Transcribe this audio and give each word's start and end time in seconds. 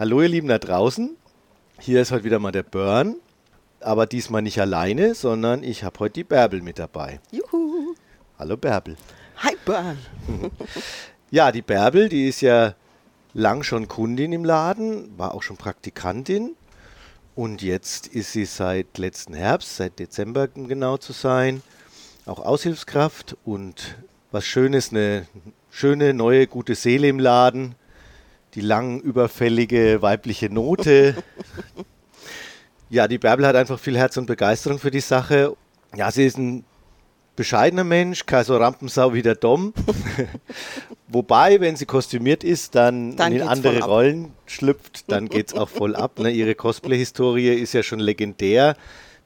Hallo 0.00 0.22
ihr 0.22 0.28
Lieben 0.28 0.48
da 0.48 0.58
draußen. 0.58 1.14
Hier 1.78 2.00
ist 2.00 2.10
heute 2.10 2.24
wieder 2.24 2.38
mal 2.38 2.52
der 2.52 2.62
Burn, 2.62 3.16
aber 3.80 4.06
diesmal 4.06 4.40
nicht 4.40 4.58
alleine, 4.58 5.14
sondern 5.14 5.62
ich 5.62 5.84
habe 5.84 5.98
heute 5.98 6.14
die 6.14 6.24
Bärbel 6.24 6.62
mit 6.62 6.78
dabei. 6.78 7.20
Juhu. 7.30 7.94
Hallo 8.38 8.56
Bärbel. 8.56 8.96
Hi 9.36 9.54
Burn. 9.62 9.98
Ja, 11.30 11.52
die 11.52 11.60
Bärbel, 11.60 12.08
die 12.08 12.28
ist 12.28 12.40
ja 12.40 12.76
lang 13.34 13.62
schon 13.62 13.88
Kundin 13.88 14.32
im 14.32 14.42
Laden, 14.42 15.18
war 15.18 15.34
auch 15.34 15.42
schon 15.42 15.58
Praktikantin 15.58 16.56
und 17.34 17.60
jetzt 17.60 18.06
ist 18.06 18.32
sie 18.32 18.46
seit 18.46 18.96
letzten 18.96 19.34
Herbst, 19.34 19.76
seit 19.76 19.98
Dezember 19.98 20.48
um 20.54 20.66
genau 20.66 20.96
zu 20.96 21.12
sein, 21.12 21.62
auch 22.24 22.38
Aushilfskraft 22.38 23.36
und 23.44 23.98
was 24.30 24.46
Schönes, 24.46 24.92
eine 24.92 25.26
schöne, 25.70 26.14
neue, 26.14 26.46
gute 26.46 26.74
Seele 26.74 27.06
im 27.06 27.18
Laden, 27.18 27.74
die 28.54 28.60
lang 28.60 29.00
überfällige 29.00 30.02
weibliche 30.02 30.52
Note. 30.52 31.14
ja, 32.88 33.06
die 33.08 33.18
Bärbel 33.18 33.46
hat 33.46 33.56
einfach 33.56 33.78
viel 33.78 33.96
Herz 33.96 34.16
und 34.16 34.26
Begeisterung 34.26 34.78
für 34.78 34.90
die 34.90 35.00
Sache. 35.00 35.56
Ja, 35.96 36.10
sie 36.10 36.24
ist 36.26 36.38
ein 36.38 36.64
bescheidener 37.36 37.84
Mensch, 37.84 38.26
keine 38.26 38.44
so 38.44 38.56
Rampensau 38.56 39.14
wie 39.14 39.22
der 39.22 39.34
Dom. 39.34 39.72
Wobei, 41.08 41.60
wenn 41.60 41.76
sie 41.76 41.86
kostümiert 41.86 42.44
ist, 42.44 42.74
dann, 42.74 43.16
Dann 43.16 43.32
in 43.32 43.42
andere. 43.42 43.80
Rollen 43.82 44.32
schlüpft, 44.46 45.10
dann 45.10 45.28
geht 45.28 45.48
es 45.48 45.54
auch 45.54 45.68
voll 45.68 45.96
ab. 45.96 46.18
Ne? 46.18 46.30
Ihre 46.30 46.54
Cosplay-Historie 46.54 47.54
ist 47.54 47.72
ja 47.72 47.82
schon 47.82 48.00
legendär. 48.00 48.76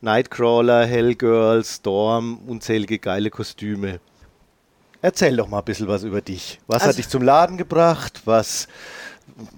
Nightcrawler, 0.00 0.84
Hellgirl, 0.86 1.64
Storm, 1.64 2.38
unzählige 2.46 2.98
geile 2.98 3.30
Kostüme. 3.30 4.00
Erzähl 5.02 5.36
doch 5.36 5.48
mal 5.48 5.58
ein 5.58 5.64
bisschen 5.64 5.88
was 5.88 6.02
über 6.04 6.20
dich. 6.20 6.60
Was 6.66 6.82
hat 6.82 6.88
Also- 6.88 6.96
dich 6.98 7.08
zum 7.08 7.22
Laden 7.22 7.56
gebracht? 7.58 8.22
Was, 8.26 8.68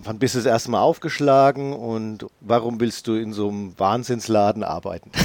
wann 0.03 0.19
bist 0.19 0.35
du 0.35 0.39
das 0.39 0.47
erste 0.47 0.71
Mal 0.71 0.81
aufgeschlagen? 0.81 1.73
Und 1.73 2.27
warum 2.41 2.81
willst 2.81 3.07
du 3.07 3.15
in 3.15 3.33
so 3.33 3.49
einem 3.49 3.79
Wahnsinnsladen 3.79 4.63
arbeiten? 4.63 5.11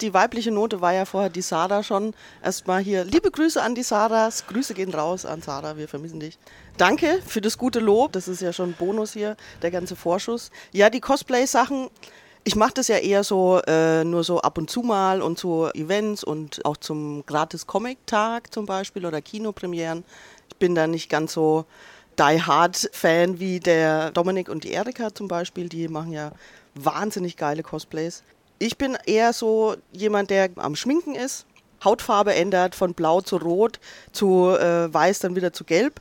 Die 0.00 0.12
weibliche 0.12 0.50
Note 0.50 0.80
war 0.80 0.92
ja 0.92 1.04
vorher 1.04 1.30
die 1.30 1.40
Sarah 1.40 1.82
schon. 1.82 2.14
Erstmal 2.42 2.82
hier 2.82 3.04
liebe 3.04 3.30
Grüße 3.30 3.62
an 3.62 3.76
die 3.76 3.84
Sarahs. 3.84 4.46
Grüße 4.48 4.74
gehen 4.74 4.92
raus 4.92 5.24
an 5.24 5.40
Sarah, 5.40 5.76
wir 5.76 5.88
vermissen 5.88 6.18
dich. 6.18 6.36
Danke 6.76 7.22
für 7.24 7.40
das 7.40 7.56
gute 7.56 7.78
Lob. 7.78 8.12
Das 8.12 8.26
ist 8.26 8.42
ja 8.42 8.52
schon 8.52 8.70
ein 8.70 8.76
Bonus 8.76 9.12
hier, 9.12 9.36
der 9.62 9.70
ganze 9.70 9.94
Vorschuss. 9.94 10.50
Ja, 10.72 10.90
die 10.90 11.00
Cosplay-Sachen. 11.00 11.88
Ich 12.42 12.56
mache 12.56 12.74
das 12.74 12.88
ja 12.88 12.96
eher 12.96 13.24
so, 13.24 13.60
äh, 13.66 14.04
nur 14.04 14.24
so 14.24 14.40
ab 14.40 14.58
und 14.58 14.68
zu 14.68 14.82
mal 14.82 15.22
und 15.22 15.38
zu 15.38 15.70
Events 15.72 16.24
und 16.24 16.62
auch 16.66 16.76
zum 16.76 17.24
Gratis-Comic-Tag 17.24 18.52
zum 18.52 18.66
Beispiel 18.66 19.06
oder 19.06 19.22
Kinopremieren. 19.22 20.04
Ich 20.50 20.56
bin 20.56 20.74
da 20.74 20.86
nicht 20.86 21.08
ganz 21.08 21.32
so 21.32 21.64
Die 22.18 22.42
Hard-Fan 22.42 23.40
wie 23.40 23.60
der 23.60 24.10
Dominik 24.10 24.48
und 24.48 24.64
die 24.64 24.72
Erika 24.72 25.14
zum 25.14 25.28
Beispiel. 25.28 25.68
Die 25.68 25.88
machen 25.88 26.12
ja 26.12 26.32
wahnsinnig 26.74 27.36
geile 27.36 27.62
Cosplays. 27.62 28.22
Ich 28.58 28.78
bin 28.78 28.96
eher 29.06 29.32
so 29.32 29.76
jemand, 29.92 30.30
der 30.30 30.50
am 30.56 30.76
Schminken 30.76 31.14
ist, 31.14 31.46
Hautfarbe 31.84 32.34
ändert 32.34 32.74
von 32.74 32.94
blau 32.94 33.20
zu 33.20 33.36
rot, 33.36 33.78
zu 34.12 34.48
äh, 34.50 34.92
weiß, 34.92 35.20
dann 35.20 35.36
wieder 35.36 35.52
zu 35.52 35.64
gelb. 35.64 36.00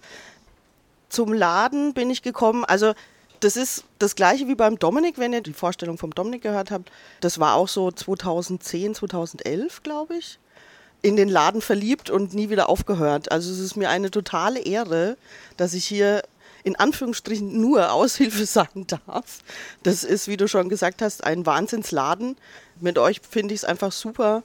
Zum 1.09 1.33
Laden 1.33 1.93
bin 1.93 2.09
ich 2.09 2.21
gekommen, 2.21 2.63
also 2.65 2.93
das 3.39 3.57
ist 3.57 3.83
das 3.99 4.15
gleiche 4.15 4.47
wie 4.47 4.55
beim 4.55 4.79
Dominik, 4.79 5.17
wenn 5.17 5.33
ihr 5.33 5.41
die 5.41 5.53
Vorstellung 5.53 5.97
vom 5.97 6.11
Dominik 6.15 6.43
gehört 6.43 6.71
habt. 6.71 6.91
Das 7.19 7.39
war 7.39 7.55
auch 7.55 7.67
so 7.67 7.91
2010, 7.91 8.95
2011, 8.95 9.83
glaube 9.83 10.15
ich. 10.15 10.39
In 11.03 11.15
den 11.15 11.29
Laden 11.29 11.61
verliebt 11.61 12.09
und 12.09 12.33
nie 12.33 12.49
wieder 12.49 12.67
aufgehört. 12.69 13.31
Also 13.31 13.51
es 13.51 13.59
ist 13.59 13.75
mir 13.75 13.89
eine 13.89 14.09
totale 14.09 14.59
Ehre, 14.61 15.17
dass 15.57 15.75
ich 15.75 15.85
hier 15.85 16.23
in 16.63 16.75
Anführungsstrichen 16.75 17.59
nur 17.59 17.91
Aushilfe 17.91 18.45
sein 18.47 18.87
darf. 18.87 19.39
Das 19.83 20.03
ist, 20.03 20.27
wie 20.27 20.37
du 20.37 20.47
schon 20.47 20.69
gesagt 20.69 21.01
hast, 21.01 21.23
ein 21.23 21.45
Wahnsinnsladen. 21.45 22.37
Mit 22.79 22.97
euch 22.97 23.21
finde 23.29 23.53
ich 23.53 23.61
es 23.61 23.65
einfach 23.65 23.91
super, 23.91 24.43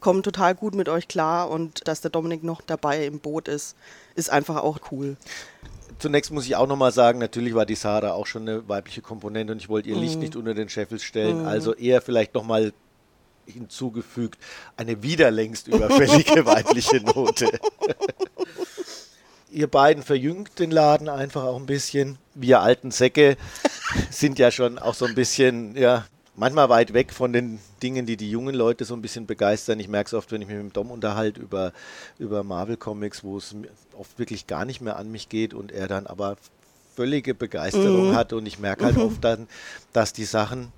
komme 0.00 0.22
total 0.22 0.54
gut 0.54 0.74
mit 0.74 0.88
euch 0.88 1.08
klar 1.08 1.50
und 1.50 1.86
dass 1.88 2.00
der 2.00 2.10
Dominik 2.10 2.42
noch 2.42 2.62
dabei 2.62 3.04
im 3.04 3.18
Boot 3.18 3.48
ist, 3.48 3.76
ist 4.14 4.30
einfach 4.30 4.62
auch 4.62 4.78
cool. 4.90 5.16
Zunächst 5.98 6.30
muss 6.30 6.44
ich 6.46 6.56
auch 6.56 6.66
nochmal 6.66 6.92
sagen, 6.92 7.18
natürlich 7.18 7.54
war 7.54 7.64
die 7.64 7.74
Sarah 7.74 8.12
auch 8.12 8.26
schon 8.26 8.42
eine 8.42 8.68
weibliche 8.68 9.00
Komponente 9.00 9.52
und 9.52 9.62
ich 9.62 9.68
wollte 9.68 9.88
ihr 9.88 9.96
Licht 9.96 10.18
nicht 10.18 10.36
unter 10.36 10.52
den 10.52 10.68
Scheffel 10.68 10.98
stellen. 10.98 11.46
Also 11.46 11.74
eher 11.74 12.02
vielleicht 12.02 12.34
nochmal 12.34 12.72
hinzugefügt, 13.46 14.38
eine 14.76 15.02
wieder 15.02 15.30
längst 15.30 15.68
überfällige 15.68 16.46
weibliche 16.46 17.00
Note. 17.00 17.48
Ihr 19.50 19.68
beiden 19.68 20.02
verjüngt 20.02 20.58
den 20.58 20.70
Laden 20.70 21.08
einfach 21.08 21.44
auch 21.44 21.56
ein 21.56 21.66
bisschen. 21.66 22.18
Wir 22.34 22.60
alten 22.60 22.90
Säcke 22.90 23.36
sind 24.10 24.38
ja 24.38 24.50
schon 24.50 24.78
auch 24.78 24.94
so 24.94 25.06
ein 25.06 25.14
bisschen, 25.14 25.76
ja, 25.76 26.04
manchmal 26.34 26.68
weit 26.68 26.92
weg 26.92 27.12
von 27.12 27.32
den 27.32 27.58
Dingen, 27.82 28.06
die 28.06 28.16
die 28.16 28.30
jungen 28.30 28.54
Leute 28.54 28.84
so 28.84 28.94
ein 28.94 29.02
bisschen 29.02 29.26
begeistern. 29.26 29.80
Ich 29.80 29.88
merke 29.88 30.08
es 30.08 30.14
oft, 30.14 30.30
wenn 30.32 30.42
ich 30.42 30.48
mich 30.48 30.56
mit 30.56 30.66
dem 30.66 30.72
Dom 30.72 30.90
unterhalte 30.90 31.40
über, 31.40 31.72
über 32.18 32.44
Marvel 32.44 32.76
Comics, 32.76 33.24
wo 33.24 33.38
es 33.38 33.54
oft 33.96 34.18
wirklich 34.18 34.46
gar 34.46 34.64
nicht 34.64 34.80
mehr 34.80 34.96
an 34.96 35.10
mich 35.10 35.28
geht 35.28 35.54
und 35.54 35.72
er 35.72 35.88
dann 35.88 36.06
aber 36.06 36.36
völlige 36.94 37.34
Begeisterung 37.34 38.14
hat 38.14 38.32
und 38.32 38.46
ich 38.46 38.58
merke 38.58 38.86
halt 38.86 38.96
oft 38.96 39.22
dann, 39.22 39.48
dass 39.92 40.12
die 40.12 40.24
Sachen 40.24 40.72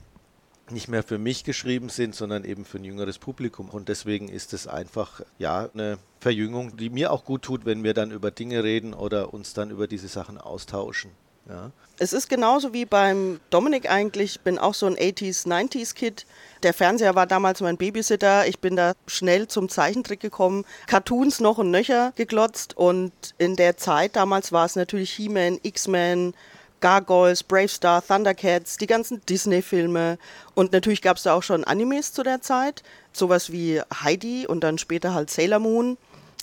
nicht 0.70 0.88
mehr 0.88 1.02
für 1.02 1.18
mich 1.18 1.44
geschrieben 1.44 1.88
sind, 1.88 2.14
sondern 2.14 2.44
eben 2.44 2.64
für 2.64 2.78
ein 2.78 2.84
jüngeres 2.84 3.18
Publikum. 3.18 3.68
Und 3.68 3.88
deswegen 3.88 4.28
ist 4.28 4.52
es 4.52 4.66
einfach 4.66 5.22
ja 5.38 5.68
eine 5.72 5.98
Verjüngung, 6.20 6.76
die 6.76 6.90
mir 6.90 7.12
auch 7.12 7.24
gut 7.24 7.42
tut, 7.42 7.64
wenn 7.64 7.84
wir 7.84 7.94
dann 7.94 8.10
über 8.10 8.30
Dinge 8.30 8.64
reden 8.64 8.94
oder 8.94 9.32
uns 9.32 9.54
dann 9.54 9.70
über 9.70 9.86
diese 9.86 10.08
Sachen 10.08 10.38
austauschen. 10.38 11.10
Ja. 11.48 11.70
Es 11.98 12.12
ist 12.12 12.28
genauso 12.28 12.72
wie 12.74 12.84
beim 12.84 13.40
Dominik 13.50 13.90
eigentlich. 13.90 14.36
Ich 14.36 14.40
bin 14.40 14.58
auch 14.58 14.74
so 14.74 14.86
ein 14.86 14.96
80s, 14.96 15.46
90s 15.46 15.94
Kid. 15.94 16.26
Der 16.62 16.74
Fernseher 16.74 17.14
war 17.14 17.26
damals 17.26 17.60
mein 17.60 17.76
Babysitter. 17.76 18.46
Ich 18.46 18.58
bin 18.60 18.76
da 18.76 18.92
schnell 19.06 19.48
zum 19.48 19.68
Zeichentrick 19.68 20.20
gekommen. 20.20 20.64
Cartoons 20.86 21.40
noch 21.40 21.58
und 21.58 21.70
nöcher 21.70 22.12
geglotzt. 22.16 22.76
Und 22.76 23.12
in 23.38 23.56
der 23.56 23.78
Zeit 23.78 24.14
damals 24.14 24.52
war 24.52 24.66
es 24.66 24.76
natürlich 24.76 25.10
He-Man, 25.12 25.58
X-Men, 25.62 26.34
Gargoyles, 26.80 27.42
Brave 27.42 27.68
Star, 27.68 28.04
Thundercats, 28.04 28.76
die 28.76 28.86
ganzen 28.86 29.20
Disney-Filme. 29.26 30.18
Und 30.54 30.72
natürlich 30.72 31.02
gab 31.02 31.16
es 31.16 31.24
da 31.24 31.34
auch 31.34 31.42
schon 31.42 31.64
Animes 31.64 32.12
zu 32.12 32.22
der 32.22 32.40
Zeit. 32.40 32.82
Sowas 33.12 33.52
wie 33.52 33.80
Heidi 34.02 34.46
und 34.46 34.60
dann 34.60 34.78
später 34.78 35.14
halt 35.14 35.30
Sailor 35.30 35.58
Moon. 35.58 35.96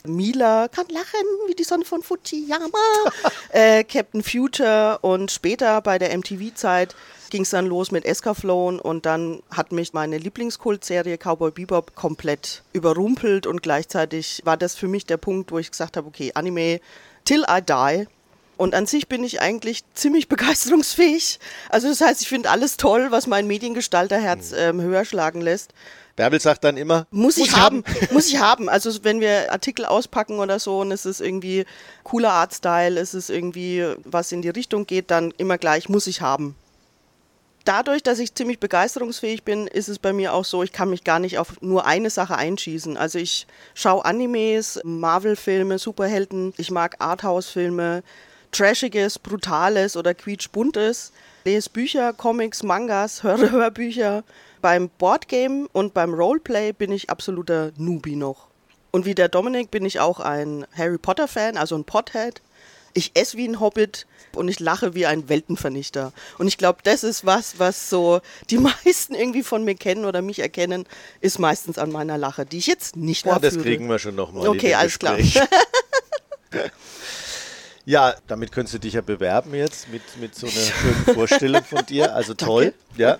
Mila 0.04 0.68
kann 0.68 0.86
lachen 0.88 1.26
wie 1.48 1.54
die 1.54 1.64
Sonne 1.64 1.84
von 1.84 2.02
Fujiyama. 2.02 2.78
äh, 3.50 3.84
Captain 3.84 4.22
Future 4.22 4.98
und 5.02 5.30
später 5.30 5.80
bei 5.80 5.98
der 5.98 6.16
MTV-Zeit 6.16 6.94
ging 7.30 7.42
es 7.42 7.50
dann 7.50 7.66
los 7.66 7.90
mit 7.90 8.04
Escaflowne 8.04 8.80
und 8.80 9.04
dann 9.04 9.42
hat 9.50 9.72
mich 9.72 9.92
meine 9.92 10.18
Lieblingskultserie 10.18 11.18
Cowboy 11.18 11.50
Bebop 11.50 11.94
komplett 11.96 12.62
überrumpelt 12.72 13.46
und 13.46 13.62
gleichzeitig 13.62 14.42
war 14.44 14.56
das 14.56 14.76
für 14.76 14.88
mich 14.88 15.06
der 15.06 15.16
Punkt, 15.16 15.50
wo 15.50 15.58
ich 15.58 15.70
gesagt 15.70 15.96
habe, 15.96 16.06
okay, 16.06 16.30
Anime 16.34 16.80
till 17.24 17.44
I 17.48 17.60
die. 17.60 18.06
Und 18.56 18.74
an 18.74 18.86
sich 18.86 19.08
bin 19.08 19.22
ich 19.24 19.40
eigentlich 19.40 19.82
ziemlich 19.94 20.28
begeisterungsfähig. 20.30 21.38
Also 21.68 21.88
das 21.88 22.00
heißt, 22.00 22.22
ich 22.22 22.28
finde 22.28 22.50
alles 22.50 22.76
toll, 22.76 23.08
was 23.10 23.26
mein 23.26 23.46
Mediengestalterherz 23.46 24.52
ähm, 24.56 24.80
höher 24.80 25.04
schlagen 25.04 25.40
lässt. 25.40 25.72
Bärbel 26.16 26.40
sagt 26.40 26.64
dann 26.64 26.78
immer, 26.78 27.06
Muss 27.10 27.36
ich 27.36 27.54
haben, 27.54 27.84
muss 28.10 28.28
ich 28.28 28.38
haben. 28.38 28.68
Also 28.70 29.04
wenn 29.04 29.20
wir 29.20 29.52
Artikel 29.52 29.84
auspacken 29.84 30.38
oder 30.38 30.58
so 30.58 30.80
und 30.80 30.90
es 30.90 31.04
ist 31.04 31.20
irgendwie 31.20 31.66
cooler 32.04 32.32
Artstyle, 32.32 32.98
es 32.98 33.12
ist 33.12 33.28
irgendwie 33.28 33.84
was 34.04 34.32
in 34.32 34.40
die 34.40 34.48
Richtung 34.48 34.86
geht, 34.86 35.10
dann 35.10 35.32
immer 35.36 35.58
gleich 35.58 35.88
muss 35.90 36.06
ich 36.06 36.22
haben. 36.22 36.56
Dadurch, 37.66 38.02
dass 38.02 38.20
ich 38.20 38.32
ziemlich 38.32 38.60
begeisterungsfähig 38.60 39.42
bin, 39.42 39.66
ist 39.66 39.88
es 39.88 39.98
bei 39.98 40.12
mir 40.12 40.32
auch 40.32 40.44
so, 40.44 40.62
ich 40.62 40.72
kann 40.72 40.88
mich 40.88 41.02
gar 41.02 41.18
nicht 41.18 41.38
auf 41.38 41.60
nur 41.60 41.84
eine 41.84 42.10
Sache 42.10 42.36
einschießen. 42.36 42.96
Also 42.96 43.18
ich 43.18 43.48
schaue 43.74 44.04
Animes, 44.04 44.80
Marvel-Filme, 44.84 45.78
Superhelden, 45.78 46.54
ich 46.58 46.70
mag 46.70 46.94
Arthouse-Filme, 47.00 48.04
Trashiges, 48.56 49.18
Brutales 49.18 49.96
oder 49.98 50.14
Quietschbuntes, 50.14 51.12
lese 51.44 51.68
Bücher, 51.68 52.14
Comics, 52.14 52.62
Mangas, 52.62 53.22
höre 53.22 53.50
Hörbücher. 53.50 54.24
Beim 54.62 54.88
Boardgame 54.88 55.68
und 55.72 55.92
beim 55.92 56.14
Roleplay 56.14 56.72
bin 56.72 56.90
ich 56.90 57.10
absoluter 57.10 57.72
Newbie 57.76 58.16
noch. 58.16 58.46
Und 58.90 59.04
wie 59.04 59.14
der 59.14 59.28
Dominik 59.28 59.70
bin 59.70 59.84
ich 59.84 60.00
auch 60.00 60.20
ein 60.20 60.66
Harry 60.74 60.96
Potter-Fan, 60.96 61.58
also 61.58 61.76
ein 61.76 61.84
Pothead. 61.84 62.40
Ich 62.94 63.10
esse 63.12 63.36
wie 63.36 63.46
ein 63.46 63.60
Hobbit 63.60 64.06
und 64.34 64.48
ich 64.48 64.58
lache 64.58 64.94
wie 64.94 65.04
ein 65.04 65.28
Weltenvernichter. 65.28 66.14
Und 66.38 66.46
ich 66.48 66.56
glaube, 66.56 66.78
das 66.82 67.04
ist 67.04 67.26
was, 67.26 67.58
was 67.58 67.90
so 67.90 68.22
die 68.48 68.56
meisten 68.86 69.14
irgendwie 69.14 69.42
von 69.42 69.64
mir 69.64 69.74
kennen 69.74 70.06
oder 70.06 70.22
mich 70.22 70.38
erkennen, 70.38 70.86
ist 71.20 71.38
meistens 71.38 71.76
an 71.76 71.92
meiner 71.92 72.16
Lache, 72.16 72.46
die 72.46 72.56
ich 72.56 72.66
jetzt 72.66 72.96
nicht 72.96 73.24
Boah, 73.24 73.38
das 73.38 73.52
abführe. 73.52 73.64
kriegen 73.64 73.86
wir 73.90 73.98
schon 73.98 74.14
nochmal. 74.14 74.48
Okay, 74.48 74.72
alles 74.72 74.98
klar. 74.98 75.18
Ja, 77.86 78.16
damit 78.26 78.50
könntest 78.50 78.74
du 78.74 78.78
dich 78.80 78.94
ja 78.94 79.00
bewerben 79.00 79.54
jetzt 79.54 79.88
mit, 79.90 80.02
mit 80.20 80.34
so 80.34 80.48
einer 80.48 80.56
schönen 80.56 81.04
Vorstellung 81.14 81.62
von 81.62 81.86
dir. 81.86 82.14
Also 82.16 82.34
toll. 82.34 82.74
Ja. 82.96 83.18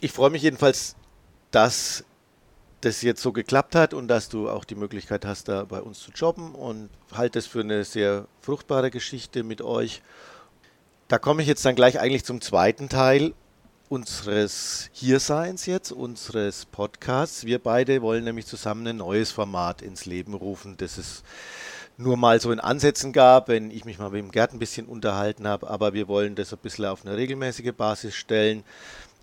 Ich 0.00 0.10
freue 0.12 0.30
mich 0.30 0.42
jedenfalls, 0.42 0.96
dass 1.50 2.02
das 2.80 3.02
jetzt 3.02 3.20
so 3.20 3.32
geklappt 3.32 3.74
hat 3.74 3.92
und 3.92 4.08
dass 4.08 4.30
du 4.30 4.48
auch 4.48 4.64
die 4.64 4.74
Möglichkeit 4.74 5.26
hast, 5.26 5.48
da 5.48 5.64
bei 5.64 5.82
uns 5.82 5.98
zu 5.98 6.12
jobben 6.12 6.54
und 6.54 6.88
halte 7.12 7.38
es 7.38 7.46
für 7.46 7.60
eine 7.60 7.84
sehr 7.84 8.26
fruchtbare 8.40 8.90
Geschichte 8.90 9.42
mit 9.42 9.60
euch. 9.60 10.00
Da 11.08 11.18
komme 11.18 11.42
ich 11.42 11.48
jetzt 11.48 11.64
dann 11.64 11.74
gleich 11.74 12.00
eigentlich 12.00 12.24
zum 12.24 12.40
zweiten 12.40 12.88
Teil 12.88 13.34
unseres 13.90 14.88
Hierseins 14.92 15.66
jetzt, 15.66 15.92
unseres 15.92 16.64
Podcasts. 16.64 17.44
Wir 17.44 17.58
beide 17.58 18.00
wollen 18.00 18.24
nämlich 18.24 18.46
zusammen 18.46 18.86
ein 18.86 18.96
neues 18.98 19.30
Format 19.30 19.82
ins 19.82 20.06
Leben 20.06 20.32
rufen, 20.32 20.76
das 20.78 20.96
es 20.96 21.22
nur 21.98 22.16
mal 22.16 22.40
so 22.40 22.52
in 22.52 22.60
Ansätzen 22.60 23.12
gab, 23.12 23.48
wenn 23.48 23.72
ich 23.72 23.84
mich 23.84 23.98
mal 23.98 24.10
mit 24.10 24.22
dem 24.22 24.30
Gerd 24.30 24.52
ein 24.52 24.60
bisschen 24.60 24.86
unterhalten 24.86 25.48
habe, 25.48 25.68
aber 25.68 25.94
wir 25.94 26.06
wollen 26.06 26.36
das 26.36 26.52
ein 26.52 26.60
bisschen 26.60 26.84
auf 26.86 27.04
eine 27.04 27.16
regelmäßige 27.16 27.72
Basis 27.76 28.14
stellen, 28.14 28.62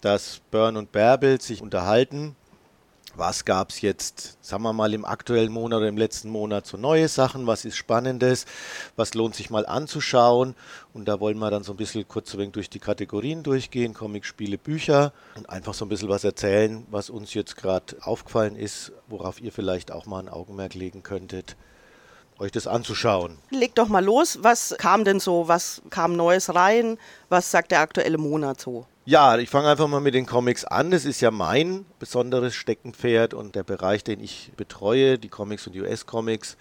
dass 0.01 0.41
Börn 0.51 0.75
und 0.75 0.91
Bärbel 0.91 1.39
sich 1.39 1.61
unterhalten. 1.61 2.35
Was 3.15 3.45
gab 3.45 3.69
es 3.69 3.79
jetzt, 3.79 4.37
sagen 4.41 4.63
wir 4.63 4.73
mal, 4.73 4.93
im 4.93 5.05
aktuellen 5.05 5.53
Monat 5.53 5.77
oder 5.77 5.87
im 5.87 5.95
letzten 5.95 6.29
Monat 6.29 6.67
so 6.67 6.75
neue 6.75 7.07
Sachen, 7.07 7.47
was 7.47 7.63
ist 7.63 7.77
Spannendes, 7.77 8.45
was 8.97 9.13
lohnt 9.13 9.35
sich 9.35 9.49
mal 9.49 9.65
anzuschauen. 9.65 10.53
Und 10.93 11.07
da 11.07 11.21
wollen 11.21 11.37
wir 11.37 11.49
dann 11.49 11.63
so 11.63 11.71
ein 11.71 11.77
bisschen 11.77 12.05
kurz 12.05 12.33
ein 12.33 12.39
wenig 12.39 12.51
durch 12.51 12.69
die 12.69 12.79
Kategorien 12.79 13.41
durchgehen, 13.41 13.93
Comic, 13.93 14.25
Spiele, 14.25 14.57
Bücher 14.57 15.13
und 15.35 15.49
einfach 15.49 15.73
so 15.73 15.85
ein 15.85 15.89
bisschen 15.89 16.09
was 16.09 16.25
erzählen, 16.25 16.85
was 16.91 17.09
uns 17.09 17.33
jetzt 17.33 17.55
gerade 17.55 17.95
aufgefallen 18.01 18.57
ist, 18.57 18.91
worauf 19.07 19.39
ihr 19.39 19.53
vielleicht 19.53 19.93
auch 19.93 20.05
mal 20.07 20.19
ein 20.19 20.27
Augenmerk 20.27 20.73
legen 20.73 21.01
könntet 21.01 21.55
euch 22.39 22.51
das 22.51 22.67
anzuschauen. 22.67 23.37
Leg 23.49 23.75
doch 23.75 23.87
mal 23.87 24.03
los, 24.03 24.39
was 24.41 24.75
kam 24.77 25.03
denn 25.05 25.19
so, 25.19 25.47
was 25.47 25.81
kam 25.89 26.15
Neues 26.15 26.53
rein, 26.53 26.97
was 27.29 27.51
sagt 27.51 27.71
der 27.71 27.79
aktuelle 27.79 28.17
Monat 28.17 28.59
so? 28.59 28.85
Ja, 29.07 29.37
ich 29.37 29.51
fange 29.51 29.69
einfach 29.69 29.87
mal 29.87 29.99
mit 29.99 30.15
den 30.15 30.25
Comics 30.25 30.65
an. 30.65 30.89
Das 30.89 31.05
ist 31.05 31.21
ja 31.21 31.29
mein 31.29 31.85
besonderes 31.99 32.55
Steckenpferd 32.55 33.35
und 33.35 33.53
der 33.53 33.63
Bereich, 33.63 34.03
den 34.03 34.19
ich 34.19 34.51
betreue, 34.57 35.19
die 35.19 35.29
Comics 35.29 35.67
und 35.67 35.75
US-Comics. 35.75 36.57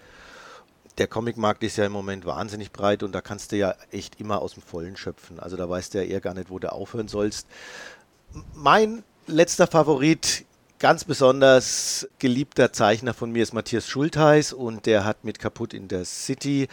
Der 0.99 1.07
Comicmarkt 1.07 1.63
ist 1.63 1.77
ja 1.77 1.85
im 1.85 1.91
Moment 1.91 2.25
wahnsinnig 2.25 2.71
breit 2.71 3.01
und 3.01 3.13
da 3.13 3.21
kannst 3.21 3.51
du 3.51 3.57
ja 3.57 3.73
echt 3.91 4.19
immer 4.19 4.43
aus 4.43 4.53
dem 4.53 4.61
Vollen 4.61 4.95
schöpfen. 4.95 5.39
Also 5.39 5.57
da 5.57 5.67
weißt 5.67 5.93
du 5.93 5.97
ja 5.97 6.03
eher 6.03 6.21
gar 6.21 6.35
nicht, 6.35 6.51
wo 6.51 6.59
du 6.59 6.71
aufhören 6.71 7.07
sollst. 7.07 7.47
Mein 8.53 9.03
letzter 9.25 9.65
Favorit, 9.65 10.45
ganz 10.79 11.03
besonders 11.03 12.07
geliebter 12.19 12.73
Zeichner 12.73 13.13
von 13.13 13.31
mir 13.31 13.43
ist 13.43 13.53
Matthias 13.53 13.87
Schultheiß 13.87 14.53
und 14.53 14.85
der 14.85 15.05
hat 15.05 15.23
mit 15.23 15.39
Kaputt 15.39 15.73
in 15.73 15.87
der 15.87 16.05
City 16.05 16.67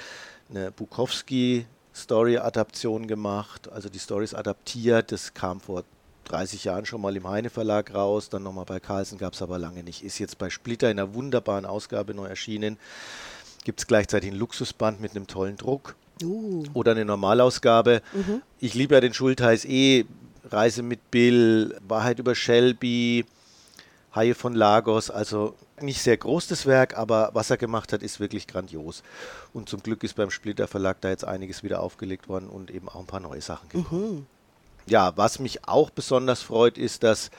eine 0.51 0.71
Bukowski 0.71 1.67
Story-Adaption 1.95 3.07
gemacht, 3.07 3.71
also 3.71 3.89
die 3.89 3.99
Stories 3.99 4.35
adaptiert. 4.35 5.13
Das 5.13 5.35
kam 5.35 5.61
vor 5.61 5.85
30 6.25 6.65
Jahren 6.65 6.87
schon 6.87 7.01
mal 7.01 7.17
im 7.17 7.29
Heine 7.29 7.51
Verlag 7.51 7.95
raus, 7.95 8.29
dann 8.29 8.43
nochmal 8.43 8.65
bei 8.65 8.81
Carlsen 8.81 9.19
gab 9.19 9.35
es 9.35 9.43
aber 9.43 9.59
lange 9.59 9.83
nicht. 9.83 10.03
Ist 10.03 10.19
jetzt 10.19 10.39
bei 10.39 10.51
Splitter 10.51 10.91
in 10.91 10.99
einer 10.99 11.15
wunderbaren 11.15 11.67
Ausgabe 11.67 12.15
neu 12.15 12.27
erschienen. 12.27 12.79
Gibt 13.65 13.81
es 13.81 13.87
gleichzeitig 13.87 14.31
ein 14.31 14.37
Luxusband 14.37 15.01
mit 15.01 15.15
einem 15.15 15.27
tollen 15.27 15.57
Druck 15.57 15.95
uh. 16.23 16.65
oder 16.75 16.93
eine 16.93 17.05
Normalausgabe. 17.05 18.03
Mhm. 18.13 18.43
Ich 18.59 18.75
liebe 18.75 18.95
ja 18.95 19.01
den 19.01 19.15
Schultheiß 19.15 19.65
eh. 19.67 20.05
Reise 20.51 20.83
mit 20.83 21.11
Bill, 21.11 21.79
Wahrheit 21.87 22.19
über 22.19 22.35
Shelby, 22.35 23.25
Haie 24.15 24.35
von 24.35 24.55
Lagos, 24.55 25.11
also 25.11 25.55
nicht 25.81 26.03
sehr 26.03 26.17
groß 26.17 26.47
das 26.47 26.67
Werk, 26.67 26.97
aber 26.99 27.31
was 27.33 27.51
er 27.51 27.57
gemacht 27.57 27.93
hat, 27.93 28.03
ist 28.03 28.21
wirklich 28.21 28.47
grandios. 28.47 29.03
Und 29.53 29.69
zum 29.69 29.83
Glück 29.83 30.05
ist 30.05 30.15
beim 30.15 30.31
Splitter 30.31 30.69
Verlag 30.69 31.01
da 31.01 31.09
jetzt 31.09 31.25
einiges 31.25 31.63
wieder 31.63 31.81
aufgelegt 31.81 32.29
worden 32.29 32.49
und 32.49 32.71
eben 32.71 32.89
auch 32.89 33.01
ein 33.01 33.07
paar 33.07 33.21
neue 33.21 33.41
Sachen 33.41 33.69
gekommen. 33.69 34.15
Mhm. 34.15 34.27
Ja, 34.87 35.17
was 35.17 35.39
mich 35.39 35.67
auch 35.67 35.91
besonders 35.91 36.43
freut, 36.43 36.77
ist, 36.77 37.03
dass 37.03 37.31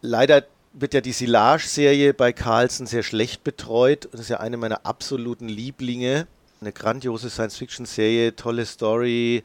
leider 0.00 0.44
wird 0.72 0.94
ja 0.94 1.00
die 1.00 1.12
Silage-Serie 1.12 2.14
bei 2.14 2.32
Carlsen 2.32 2.86
sehr 2.86 3.02
schlecht 3.02 3.44
betreut. 3.44 4.08
Das 4.12 4.20
ist 4.20 4.30
ja 4.30 4.40
eine 4.40 4.56
meiner 4.56 4.86
absoluten 4.86 5.48
Lieblinge. 5.48 6.26
Eine 6.60 6.72
grandiose 6.72 7.28
Science-Fiction-Serie, 7.28 8.36
tolle 8.36 8.64
Story, 8.64 9.42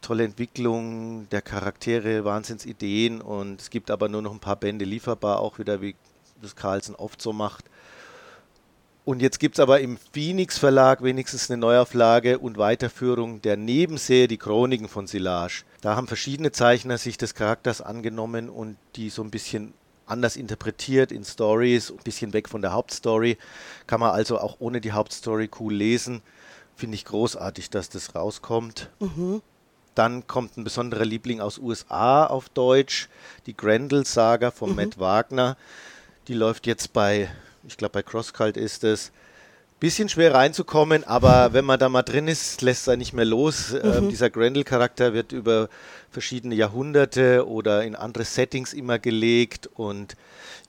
tolle 0.00 0.24
Entwicklung 0.24 1.28
der 1.30 1.42
Charaktere, 1.42 2.24
Wahnsinnsideen 2.24 3.20
und 3.20 3.60
es 3.60 3.70
gibt 3.70 3.90
aber 3.90 4.08
nur 4.08 4.22
noch 4.22 4.32
ein 4.32 4.40
paar 4.40 4.56
Bände 4.56 4.84
lieferbar, 4.84 5.40
auch 5.40 5.58
wieder 5.58 5.80
wie 5.80 5.94
das 6.40 6.56
Carlsen 6.56 6.94
oft 6.94 7.20
so 7.20 7.32
macht. 7.32 7.64
Und 9.04 9.22
jetzt 9.22 9.40
gibt 9.40 9.56
es 9.56 9.60
aber 9.60 9.80
im 9.80 9.96
Phoenix 10.12 10.58
Verlag 10.58 11.02
wenigstens 11.02 11.50
eine 11.50 11.56
Neuauflage 11.56 12.38
und 12.38 12.58
Weiterführung 12.58 13.40
der 13.40 13.56
Nebenserie 13.56 14.28
Die 14.28 14.36
Chroniken 14.36 14.86
von 14.86 15.06
Silage. 15.06 15.64
Da 15.80 15.96
haben 15.96 16.06
verschiedene 16.06 16.52
Zeichner 16.52 16.98
sich 16.98 17.16
des 17.16 17.34
Charakters 17.34 17.80
angenommen 17.80 18.50
und 18.50 18.76
die 18.96 19.08
so 19.08 19.22
ein 19.22 19.30
bisschen 19.30 19.72
anders 20.04 20.36
interpretiert 20.36 21.10
in 21.10 21.24
Stories, 21.24 21.90
ein 21.90 22.04
bisschen 22.04 22.34
weg 22.34 22.50
von 22.50 22.60
der 22.60 22.72
Hauptstory. 22.72 23.38
Kann 23.86 24.00
man 24.00 24.10
also 24.10 24.38
auch 24.38 24.56
ohne 24.58 24.82
die 24.82 24.92
Hauptstory 24.92 25.48
cool 25.58 25.72
lesen. 25.72 26.20
Finde 26.76 26.94
ich 26.94 27.06
großartig, 27.06 27.70
dass 27.70 27.88
das 27.88 28.14
rauskommt. 28.14 28.90
Mhm. 29.00 29.40
Dann 29.98 30.28
kommt 30.28 30.56
ein 30.56 30.62
besonderer 30.62 31.04
Liebling 31.04 31.40
aus 31.40 31.58
USA 31.58 32.24
auf 32.24 32.48
Deutsch, 32.50 33.08
die 33.46 33.56
Grendel-Saga 33.56 34.52
von 34.52 34.70
mhm. 34.70 34.76
Matt 34.76 35.00
Wagner. 35.00 35.56
Die 36.28 36.34
läuft 36.34 36.68
jetzt 36.68 36.92
bei, 36.92 37.28
ich 37.66 37.76
glaube 37.76 37.94
bei 37.94 38.02
Crosscult 38.02 38.56
ist 38.56 38.84
es. 38.84 39.10
Bisschen 39.80 40.08
schwer 40.08 40.34
reinzukommen, 40.34 41.02
aber 41.02 41.52
wenn 41.52 41.64
man 41.64 41.80
da 41.80 41.88
mal 41.88 42.02
drin 42.02 42.28
ist, 42.28 42.62
lässt 42.62 42.86
er 42.86 42.96
nicht 42.96 43.12
mehr 43.12 43.24
los. 43.24 43.72
Ähm, 43.72 43.80
mhm. 43.82 43.96
Ähm, 43.96 44.08
dieser 44.08 44.30
Grendel-Charakter 44.30 45.14
wird 45.14 45.32
über 45.32 45.68
verschiedene 46.12 46.54
Jahrhunderte 46.54 47.48
oder 47.48 47.82
in 47.82 47.96
andere 47.96 48.24
Settings 48.24 48.74
immer 48.74 49.00
gelegt 49.00 49.68
und 49.74 50.14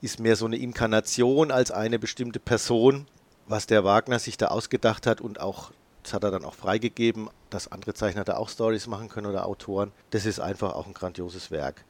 ist 0.02 0.18
mehr 0.18 0.34
so 0.34 0.46
eine 0.46 0.56
Inkarnation 0.56 1.52
als 1.52 1.70
eine 1.70 2.00
bestimmte 2.00 2.40
Person, 2.40 3.06
was 3.46 3.68
der 3.68 3.84
Wagner 3.84 4.18
sich 4.18 4.38
da 4.38 4.48
ausgedacht 4.48 5.06
hat 5.06 5.20
und 5.20 5.38
auch, 5.38 5.70
das 6.02 6.14
hat 6.14 6.24
er 6.24 6.30
dann 6.30 6.44
auch 6.44 6.54
freigegeben, 6.54 7.28
dass 7.50 7.70
andere 7.70 7.94
Zeichner 7.94 8.24
da 8.24 8.36
auch 8.36 8.48
Stories 8.48 8.86
machen 8.86 9.08
können 9.08 9.26
oder 9.26 9.46
Autoren. 9.46 9.92
Das 10.10 10.26
ist 10.26 10.40
einfach 10.40 10.74
auch 10.74 10.86
ein 10.86 10.94
grandioses 10.94 11.50
Werk. 11.50 11.84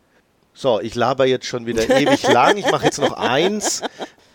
So, 0.53 0.81
ich 0.81 0.95
laber 0.95 1.27
jetzt 1.27 1.47
schon 1.47 1.67
wieder 1.67 1.89
ewig 2.01 2.23
lang. 2.25 2.57
Ich 2.57 2.71
mache 2.71 2.87
jetzt 2.87 2.99
noch 2.99 3.13
eins. 3.13 3.83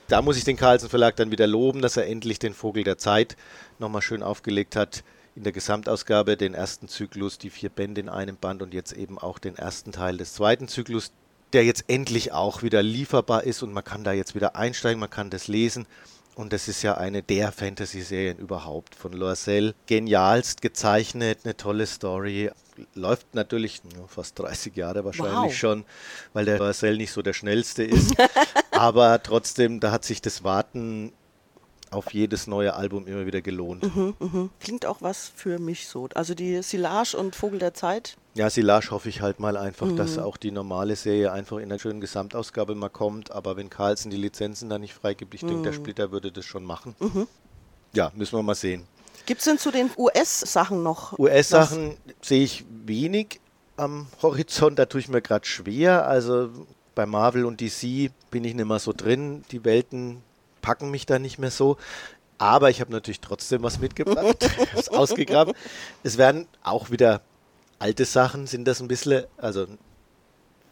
Da 0.07 0.21
muss 0.21 0.37
ich 0.37 0.43
den 0.43 0.57
Carlsen 0.57 0.89
Verlag 0.89 1.15
dann 1.15 1.31
wieder 1.31 1.47
loben, 1.47 1.81
dass 1.81 1.97
er 1.97 2.07
endlich 2.07 2.39
den 2.39 2.53
Vogel 2.53 2.83
der 2.83 2.97
Zeit 2.97 3.35
nochmal 3.79 4.01
schön 4.01 4.23
aufgelegt 4.23 4.75
hat. 4.75 5.03
In 5.35 5.43
der 5.43 5.51
Gesamtausgabe 5.51 6.37
den 6.37 6.53
ersten 6.53 6.87
Zyklus, 6.87 7.37
die 7.37 7.49
vier 7.49 7.69
Bände 7.69 7.99
in 7.99 8.07
einem 8.07 8.37
Band 8.37 8.61
und 8.61 8.73
jetzt 8.73 8.93
eben 8.93 9.17
auch 9.19 9.39
den 9.39 9.57
ersten 9.57 9.91
Teil 9.91 10.15
des 10.15 10.33
zweiten 10.33 10.67
Zyklus, 10.67 11.11
der 11.51 11.65
jetzt 11.65 11.85
endlich 11.87 12.31
auch 12.31 12.63
wieder 12.63 12.81
lieferbar 12.81 13.43
ist 13.43 13.61
und 13.61 13.73
man 13.73 13.83
kann 13.83 14.03
da 14.03 14.13
jetzt 14.13 14.35
wieder 14.35 14.55
einsteigen, 14.55 14.99
man 14.99 15.09
kann 15.09 15.29
das 15.29 15.47
lesen. 15.47 15.87
Und 16.35 16.51
das 16.51 16.67
ist 16.67 16.83
ja 16.83 16.95
eine 16.95 17.23
der 17.23 17.53
Fantasy-Serien 17.53 18.37
überhaupt 18.37 18.93
von 18.93 19.13
Loisel. 19.13 19.73
Genialst 19.85 20.61
gezeichnet, 20.61 21.39
eine 21.45 21.55
tolle 21.55 21.87
Story. 21.87 22.51
Läuft 22.93 23.33
natürlich 23.33 23.81
ja, 23.97 24.05
fast 24.07 24.37
30 24.39 24.75
Jahre 24.75 25.05
wahrscheinlich 25.05 25.33
wow. 25.33 25.53
schon, 25.53 25.85
weil 26.33 26.43
der 26.43 26.59
Loisel 26.59 26.97
nicht 26.97 27.13
so 27.13 27.21
der 27.21 27.31
schnellste 27.31 27.83
ist. 27.83 28.15
Aber 28.71 29.23
trotzdem, 29.23 29.79
da 29.79 29.91
hat 29.91 30.03
sich 30.03 30.21
das 30.21 30.43
Warten 30.43 31.13
auf 31.89 32.13
jedes 32.13 32.47
neue 32.47 32.73
Album 32.73 33.07
immer 33.07 33.25
wieder 33.25 33.41
gelohnt. 33.41 33.95
Mhm, 33.95 34.15
mh. 34.19 34.49
Klingt 34.59 34.85
auch 34.85 35.01
was 35.01 35.31
für 35.33 35.57
mich 35.59 35.87
so. 35.87 36.09
Also 36.13 36.35
die 36.35 36.61
Silage 36.61 37.15
und 37.15 37.35
Vogel 37.35 37.59
der 37.59 37.73
Zeit. 37.73 38.17
Ja, 38.35 38.49
Silage 38.49 38.91
hoffe 38.91 39.07
ich 39.07 39.21
halt 39.21 39.39
mal 39.39 39.55
einfach, 39.55 39.87
mhm. 39.87 39.95
dass 39.95 40.17
auch 40.17 40.35
die 40.35 40.51
normale 40.51 40.97
Serie 40.97 41.31
einfach 41.31 41.57
in 41.57 41.63
einer 41.63 41.79
schönen 41.79 42.01
Gesamtausgabe 42.01 42.75
mal 42.75 42.89
kommt. 42.89 43.31
Aber 43.31 43.55
wenn 43.55 43.69
Carlsen 43.69 44.11
die 44.11 44.17
Lizenzen 44.17 44.69
da 44.69 44.77
nicht 44.77 44.93
freigibt, 44.93 45.33
ich 45.33 45.41
mhm. 45.41 45.47
denke, 45.47 45.63
der. 45.63 45.73
Splitter 45.73 46.11
würde 46.11 46.33
das 46.33 46.43
schon 46.43 46.65
machen. 46.65 46.95
Mhm. 46.99 47.27
Ja, 47.93 48.11
müssen 48.13 48.37
wir 48.37 48.43
mal 48.43 48.55
sehen. 48.55 48.85
Gibt 49.25 49.39
es 49.39 49.45
denn 49.45 49.57
zu 49.57 49.71
den 49.71 49.89
US-Sachen 49.97 50.83
noch? 50.83 51.17
US-Sachen 51.17 51.95
sehe 52.21 52.43
ich 52.43 52.65
wenig 52.85 53.39
am 53.77 54.07
Horizont, 54.21 54.77
da 54.79 54.85
tue 54.85 54.99
ich 54.99 55.07
mir 55.07 55.21
gerade 55.21 55.45
schwer. 55.45 56.05
Also 56.05 56.49
bei 56.93 57.05
Marvel 57.05 57.45
und 57.45 57.61
DC 57.61 58.11
bin 58.31 58.43
ich 58.43 58.53
nicht 58.53 58.67
mehr 58.67 58.79
so 58.79 58.91
drin. 58.91 59.43
Die 59.51 59.63
Welten 59.63 60.21
packen 60.61 60.91
mich 60.91 61.05
da 61.05 61.19
nicht 61.19 61.39
mehr 61.39 61.51
so. 61.51 61.77
Aber 62.37 62.69
ich 62.69 62.81
habe 62.81 62.91
natürlich 62.91 63.21
trotzdem 63.21 63.63
was 63.63 63.79
mitgebracht, 63.79 64.49
ausgegraben. 64.89 65.53
Es 66.03 66.17
werden 66.17 66.47
auch 66.63 66.91
wieder 66.91 67.21
alte 67.79 68.05
Sachen, 68.05 68.47
sind 68.47 68.67
das 68.67 68.81
ein 68.81 68.87
bisschen, 68.87 69.25
also 69.37 69.67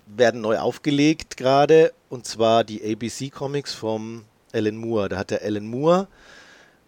werden 0.05 0.41
neu 0.41 0.57
aufgelegt 0.57 1.37
gerade. 1.37 1.93
Und 2.09 2.25
zwar 2.25 2.63
die 2.63 2.81
ABC 2.83 3.29
Comics 3.29 3.73
vom 3.73 4.25
Alan 4.51 4.75
Moore. 4.77 5.09
Da 5.09 5.17
hat 5.17 5.31
der 5.31 5.41
Alan 5.41 5.67
Moore 5.67 6.07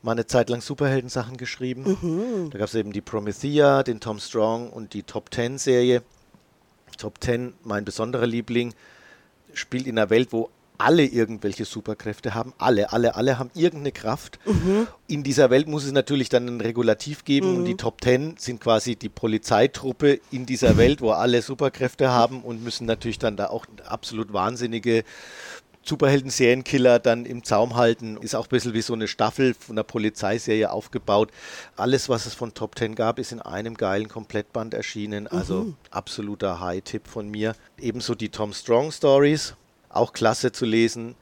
mal 0.02 0.12
eine 0.12 0.28
Zeit 0.28 0.50
lang 0.50 0.62
Superhelden-Sachen 0.62 1.38
geschrieben. 1.38 1.98
Mhm. 2.02 2.50
Da 2.52 2.60
gab 2.60 2.68
es 2.68 2.76
eben 2.76 2.94
die 2.94 3.02
Promethea, 3.02 3.84
den 3.84 4.00
Tom 4.00 4.20
Strong 4.20 4.70
und 4.70 4.94
die 4.94 5.04
Top 5.04 5.32
Ten 5.32 5.58
Serie. 5.58 6.04
Top 6.98 7.20
Ten, 7.20 7.54
mein 7.64 7.84
besonderer 7.84 8.28
Liebling, 8.28 8.74
spielt 9.54 9.88
in 9.88 9.98
einer 9.98 10.10
Welt, 10.10 10.32
wo 10.32 10.50
alle 10.78 11.06
irgendwelche 11.06 11.66
Superkräfte 11.66 12.34
haben. 12.34 12.54
Alle, 12.58 12.92
alle, 12.94 13.16
alle 13.16 13.40
haben 13.40 13.50
irgendeine 13.54 13.92
Kraft. 13.92 14.40
Mhm. 14.46 14.88
In 15.08 15.24
dieser 15.24 15.50
Welt 15.50 15.68
muss 15.68 15.86
es 15.86 15.92
natürlich 15.92 16.30
dann 16.30 16.48
ein 16.48 16.62
Regulativ 16.62 17.26
geben 17.26 17.52
mhm. 17.52 17.58
und 17.58 17.66
die 17.66 17.76
Top 17.76 18.02
Ten 18.02 18.36
sind 18.38 18.62
quasi 18.62 18.96
die 18.96 19.10
Polizeitruppe 19.10 20.20
in 20.32 20.46
dieser 20.46 20.78
Welt, 20.78 21.02
wo 21.02 21.12
alle 21.12 21.42
Superkräfte 21.42 22.12
haben 22.12 22.42
und 22.42 22.64
müssen 22.64 22.86
natürlich 22.86 23.20
dann 23.20 23.38
da 23.38 23.48
auch 23.48 23.66
absolut 23.86 24.34
wahnsinnige 24.34 25.04
Superhelden-Serienkiller 25.86 27.00
dann 27.00 27.26
im 27.26 27.44
Zaum 27.44 27.76
halten. 27.76 28.18
Ist 28.18 28.36
auch 28.36 28.48
ein 28.48 28.50
bisschen 28.50 28.74
wie 28.74 28.82
so 28.82 28.94
eine 28.94 29.08
Staffel 29.08 29.54
von 29.54 29.76
der 29.76 29.84
Polizeiserie 29.84 30.72
aufgebaut. 30.72 31.32
Alles, 31.78 32.10
was 32.10 32.26
es 32.26 32.34
von 32.34 32.54
Top 32.54 32.76
Ten 32.76 32.96
gab, 32.96 33.20
ist 33.20 33.32
in 33.32 33.42
einem 33.42 33.76
geilen 33.76 34.08
Komplettband 34.08 34.74
erschienen. 34.74 35.28
Also 35.28 35.64
mhm. 35.64 35.76
absoluter 35.92 36.60
High-Tipp 36.60 37.08
von 37.08 37.30
mir. 37.30 37.56
Ebenso 37.80 38.16
die 38.16 38.30
Tom 38.30 38.52
Strong 38.52 38.92
Stories, 38.92 39.56
auch 39.96 40.14
klasse 40.14 40.52
zu 40.52 40.66
lesen 40.66 41.16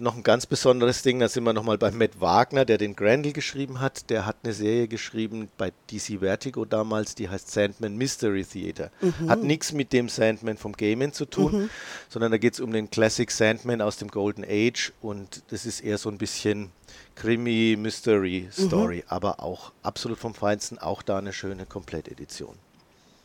noch 0.00 0.16
ein 0.16 0.22
ganz 0.22 0.46
besonderes 0.46 1.02
Ding, 1.02 1.20
da 1.20 1.28
sind 1.28 1.44
wir 1.44 1.52
nochmal 1.52 1.78
bei 1.78 1.90
Matt 1.90 2.20
Wagner, 2.20 2.64
der 2.64 2.78
den 2.78 2.96
Grendel 2.96 3.32
geschrieben 3.32 3.80
hat. 3.80 4.10
Der 4.10 4.26
hat 4.26 4.36
eine 4.42 4.52
Serie 4.52 4.88
geschrieben 4.88 5.48
bei 5.58 5.72
DC 5.90 6.20
Vertigo 6.20 6.64
damals, 6.64 7.14
die 7.14 7.28
heißt 7.28 7.50
Sandman 7.50 7.96
Mystery 7.96 8.44
Theater. 8.44 8.90
Mhm. 9.00 9.28
Hat 9.28 9.42
nichts 9.42 9.72
mit 9.72 9.92
dem 9.92 10.08
Sandman 10.08 10.56
vom 10.56 10.72
Gaming 10.72 11.12
zu 11.12 11.26
tun, 11.26 11.62
mhm. 11.62 11.70
sondern 12.08 12.32
da 12.32 12.38
geht 12.38 12.54
es 12.54 12.60
um 12.60 12.72
den 12.72 12.90
Classic 12.90 13.30
Sandman 13.30 13.80
aus 13.80 13.98
dem 13.98 14.08
Golden 14.08 14.44
Age 14.44 14.92
und 15.00 15.42
das 15.48 15.66
ist 15.66 15.80
eher 15.80 15.98
so 15.98 16.08
ein 16.08 16.18
bisschen 16.18 16.72
Krimi, 17.14 17.76
Mystery 17.78 18.48
Story, 18.52 18.98
mhm. 18.98 19.08
aber 19.08 19.42
auch 19.42 19.72
absolut 19.82 20.18
vom 20.18 20.34
Feinsten, 20.34 20.78
auch 20.78 21.02
da 21.02 21.18
eine 21.18 21.32
schöne 21.32 21.66
Komplettedition. 21.66 22.56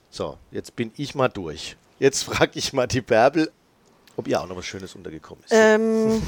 So, 0.09 0.37
jetzt 0.51 0.75
bin 0.75 0.91
ich 0.97 1.15
mal 1.15 1.29
durch. 1.29 1.77
Jetzt 1.99 2.23
frage 2.23 2.51
ich 2.55 2.73
mal 2.73 2.87
die 2.87 3.01
Bärbel, 3.01 3.51
ob 4.17 4.27
ihr 4.27 4.41
auch 4.41 4.47
noch 4.47 4.57
was 4.57 4.65
Schönes 4.65 4.95
untergekommen 4.95 5.43
ist. 5.43 5.51
Ähm, 5.53 6.21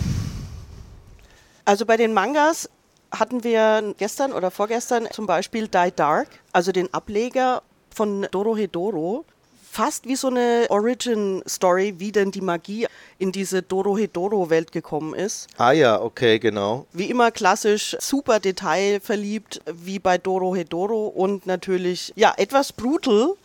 also 1.65 1.85
bei 1.85 1.97
den 1.97 2.13
Mangas 2.13 2.69
hatten 3.11 3.43
wir 3.43 3.93
gestern 3.97 4.33
oder 4.33 4.51
vorgestern 4.51 5.07
zum 5.11 5.25
Beispiel 5.25 5.67
Die 5.67 5.91
Dark, 5.95 6.27
also 6.51 6.71
den 6.71 6.93
Ableger 6.93 7.61
von 7.93 8.27
Dorohedoro. 8.31 9.25
Fast 9.69 10.05
wie 10.07 10.15
so 10.15 10.29
eine 10.29 10.65
Origin-Story, 10.69 11.95
wie 11.97 12.11
denn 12.11 12.31
die 12.31 12.41
Magie 12.41 12.87
in 13.19 13.31
diese 13.31 13.61
Dorohedoro-Welt 13.61 14.71
gekommen 14.71 15.13
ist. 15.13 15.47
Ah 15.57 15.71
ja, 15.71 16.01
okay, 16.01 16.39
genau. 16.39 16.87
Wie 16.93 17.11
immer 17.11 17.29
klassisch, 17.29 17.95
super 17.99 18.39
detailverliebt, 18.39 19.61
wie 19.71 19.99
bei 19.99 20.17
Dorohedoro 20.17 21.07
und 21.07 21.45
natürlich, 21.45 22.11
ja, 22.15 22.33
etwas 22.37 22.73
brutal, 22.73 23.35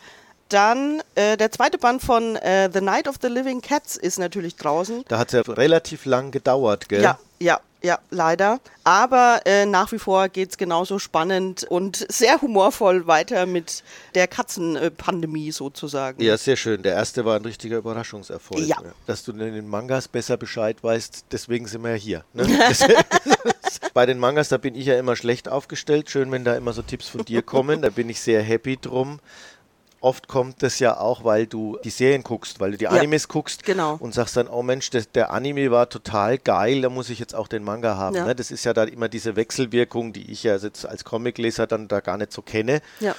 dann 0.49 1.01
äh, 1.15 1.37
der 1.37 1.51
zweite 1.51 1.77
Band 1.77 2.01
von 2.01 2.35
äh, 2.35 2.69
The 2.71 2.81
Night 2.81 3.07
of 3.07 3.15
the 3.21 3.27
Living 3.27 3.61
Cats 3.61 3.95
ist 3.95 4.19
natürlich 4.19 4.55
draußen. 4.55 5.03
Da 5.07 5.17
hat 5.17 5.33
es 5.33 5.45
ja 5.45 5.53
relativ 5.53 6.05
lang 6.05 6.31
gedauert, 6.31 6.89
gell? 6.89 7.01
Ja, 7.01 7.17
ja, 7.39 7.59
ja, 7.83 7.99
leider. 8.11 8.59
Aber 8.85 9.41
äh, 9.45 9.65
nach 9.65 9.91
wie 9.91 9.99
vor 9.99 10.29
geht 10.29 10.51
es 10.51 10.57
genauso 10.57 10.99
spannend 10.99 11.65
und 11.65 12.05
sehr 12.09 12.41
humorvoll 12.41 13.07
weiter 13.07 13.45
mit 13.45 13.83
der 14.15 14.27
Katzenpandemie 14.27 15.51
sozusagen. 15.51 16.23
Ja, 16.23 16.37
sehr 16.37 16.55
schön. 16.55 16.81
Der 16.81 16.93
erste 16.93 17.25
war 17.25 17.35
ein 17.35 17.43
richtiger 17.43 17.77
Überraschungserfolg. 17.77 18.65
Ja. 18.65 18.77
Dass 19.05 19.23
du 19.23 19.33
in 19.33 19.39
den 19.39 19.67
Mangas 19.67 20.07
besser 20.07 20.37
Bescheid 20.37 20.81
weißt, 20.81 21.25
deswegen 21.31 21.67
sind 21.67 21.83
wir 21.83 21.91
ja 21.91 21.97
hier. 21.97 22.23
Ne? 22.33 22.47
Bei 23.93 24.05
den 24.05 24.17
Mangas, 24.17 24.49
da 24.49 24.57
bin 24.57 24.75
ich 24.75 24.85
ja 24.85 24.97
immer 24.97 25.17
schlecht 25.17 25.49
aufgestellt. 25.49 26.09
Schön, 26.09 26.31
wenn 26.31 26.45
da 26.45 26.55
immer 26.55 26.71
so 26.71 26.81
Tipps 26.81 27.09
von 27.09 27.25
dir 27.25 27.41
kommen. 27.41 27.81
Da 27.81 27.89
bin 27.89 28.09
ich 28.09 28.21
sehr 28.21 28.41
happy 28.41 28.77
drum 28.77 29.19
oft 30.03 30.27
kommt 30.27 30.61
das 30.61 30.79
ja 30.79 30.99
auch, 30.99 31.23
weil 31.23 31.47
du 31.47 31.77
die 31.83 31.89
Serien 31.89 32.23
guckst, 32.23 32.59
weil 32.59 32.71
du 32.71 32.77
die 32.77 32.87
Animes 32.87 33.23
ja, 33.23 33.27
guckst 33.29 33.63
genau. 33.63 33.95
und 33.99 34.13
sagst 34.13 34.35
dann, 34.35 34.47
oh 34.47 34.61
Mensch, 34.61 34.89
das, 34.89 35.09
der 35.09 35.31
Anime 35.31 35.71
war 35.71 35.89
total 35.89 36.37
geil, 36.37 36.81
da 36.81 36.89
muss 36.89 37.09
ich 37.09 37.19
jetzt 37.19 37.33
auch 37.33 37.47
den 37.47 37.63
Manga 37.63 37.95
haben. 37.95 38.15
Ja. 38.15 38.25
Ne? 38.25 38.35
Das 38.35 38.51
ist 38.51 38.65
ja 38.65 38.73
da 38.73 38.83
immer 38.83 39.07
diese 39.07 39.37
Wechselwirkung, 39.37 40.11
die 40.11 40.29
ich 40.29 40.43
ja 40.43 40.57
jetzt 40.57 40.85
als 40.85 41.05
Comicleser 41.05 41.67
dann 41.67 41.87
da 41.87 42.01
gar 42.01 42.17
nicht 42.17 42.33
so 42.33 42.41
kenne. 42.41 42.81
Ja. 42.99 43.15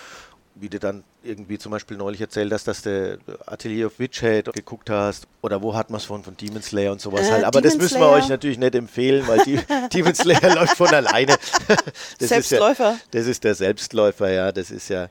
Wie 0.57 0.69
du 0.69 0.79
dann 0.79 1.03
irgendwie 1.25 1.59
zum 1.59 1.73
Beispiel 1.73 1.97
neulich 1.97 2.21
erzählt 2.21 2.53
hast, 2.53 2.69
dass 2.69 2.83
du 2.83 3.19
Atelier 3.47 3.87
of 3.87 3.99
Witchhead 3.99 4.53
geguckt 4.53 4.89
hast 4.89 5.27
oder 5.43 5.63
wo 5.63 5.75
hat 5.75 5.91
man 5.91 5.99
es 5.99 6.05
von, 6.05 6.23
von 6.23 6.37
Demon 6.37 6.63
Slayer 6.63 6.93
und 6.93 7.01
sowas 7.01 7.27
äh, 7.27 7.33
halt. 7.33 7.45
Aber 7.45 7.61
Demon 7.61 7.79
das 7.79 7.83
müssen 7.83 7.97
Slayer. 7.97 8.11
wir 8.11 8.17
euch 8.19 8.29
natürlich 8.29 8.59
nicht 8.59 8.75
empfehlen, 8.75 9.27
weil 9.27 9.41
die, 9.41 9.59
Demon 9.93 10.15
Slayer 10.15 10.55
läuft 10.55 10.77
von 10.77 10.89
alleine. 10.89 11.37
Das 12.19 12.29
Selbstläufer. 12.29 12.93
Ist 12.93 13.01
ja, 13.01 13.07
das 13.11 13.27
ist 13.27 13.43
der 13.43 13.55
Selbstläufer, 13.55 14.31
ja. 14.31 14.53
Das 14.53 14.71
ist 14.71 14.89
ja 14.89 15.09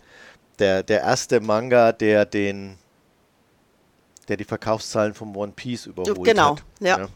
der, 0.60 0.84
der 0.84 1.02
erste 1.02 1.40
Manga, 1.40 1.92
der 1.92 2.26
den 2.26 2.78
der 4.30 4.38
die 4.38 4.46
Verkaufszahlen 4.46 5.14
vom 5.14 5.36
One 5.36 5.52
Piece 5.54 5.86
überholt 5.86 6.24
genau, 6.24 6.56
hat. 6.56 6.64
Genau, 6.80 6.90
ja. 6.90 6.98
ja. 7.00 7.08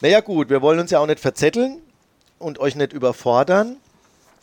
Naja 0.00 0.20
gut, 0.20 0.50
wir 0.50 0.62
wollen 0.62 0.80
uns 0.80 0.90
ja 0.90 0.98
auch 0.98 1.06
nicht 1.06 1.20
verzetteln 1.20 1.80
und 2.38 2.58
euch 2.58 2.74
nicht 2.74 2.92
überfordern, 2.92 3.76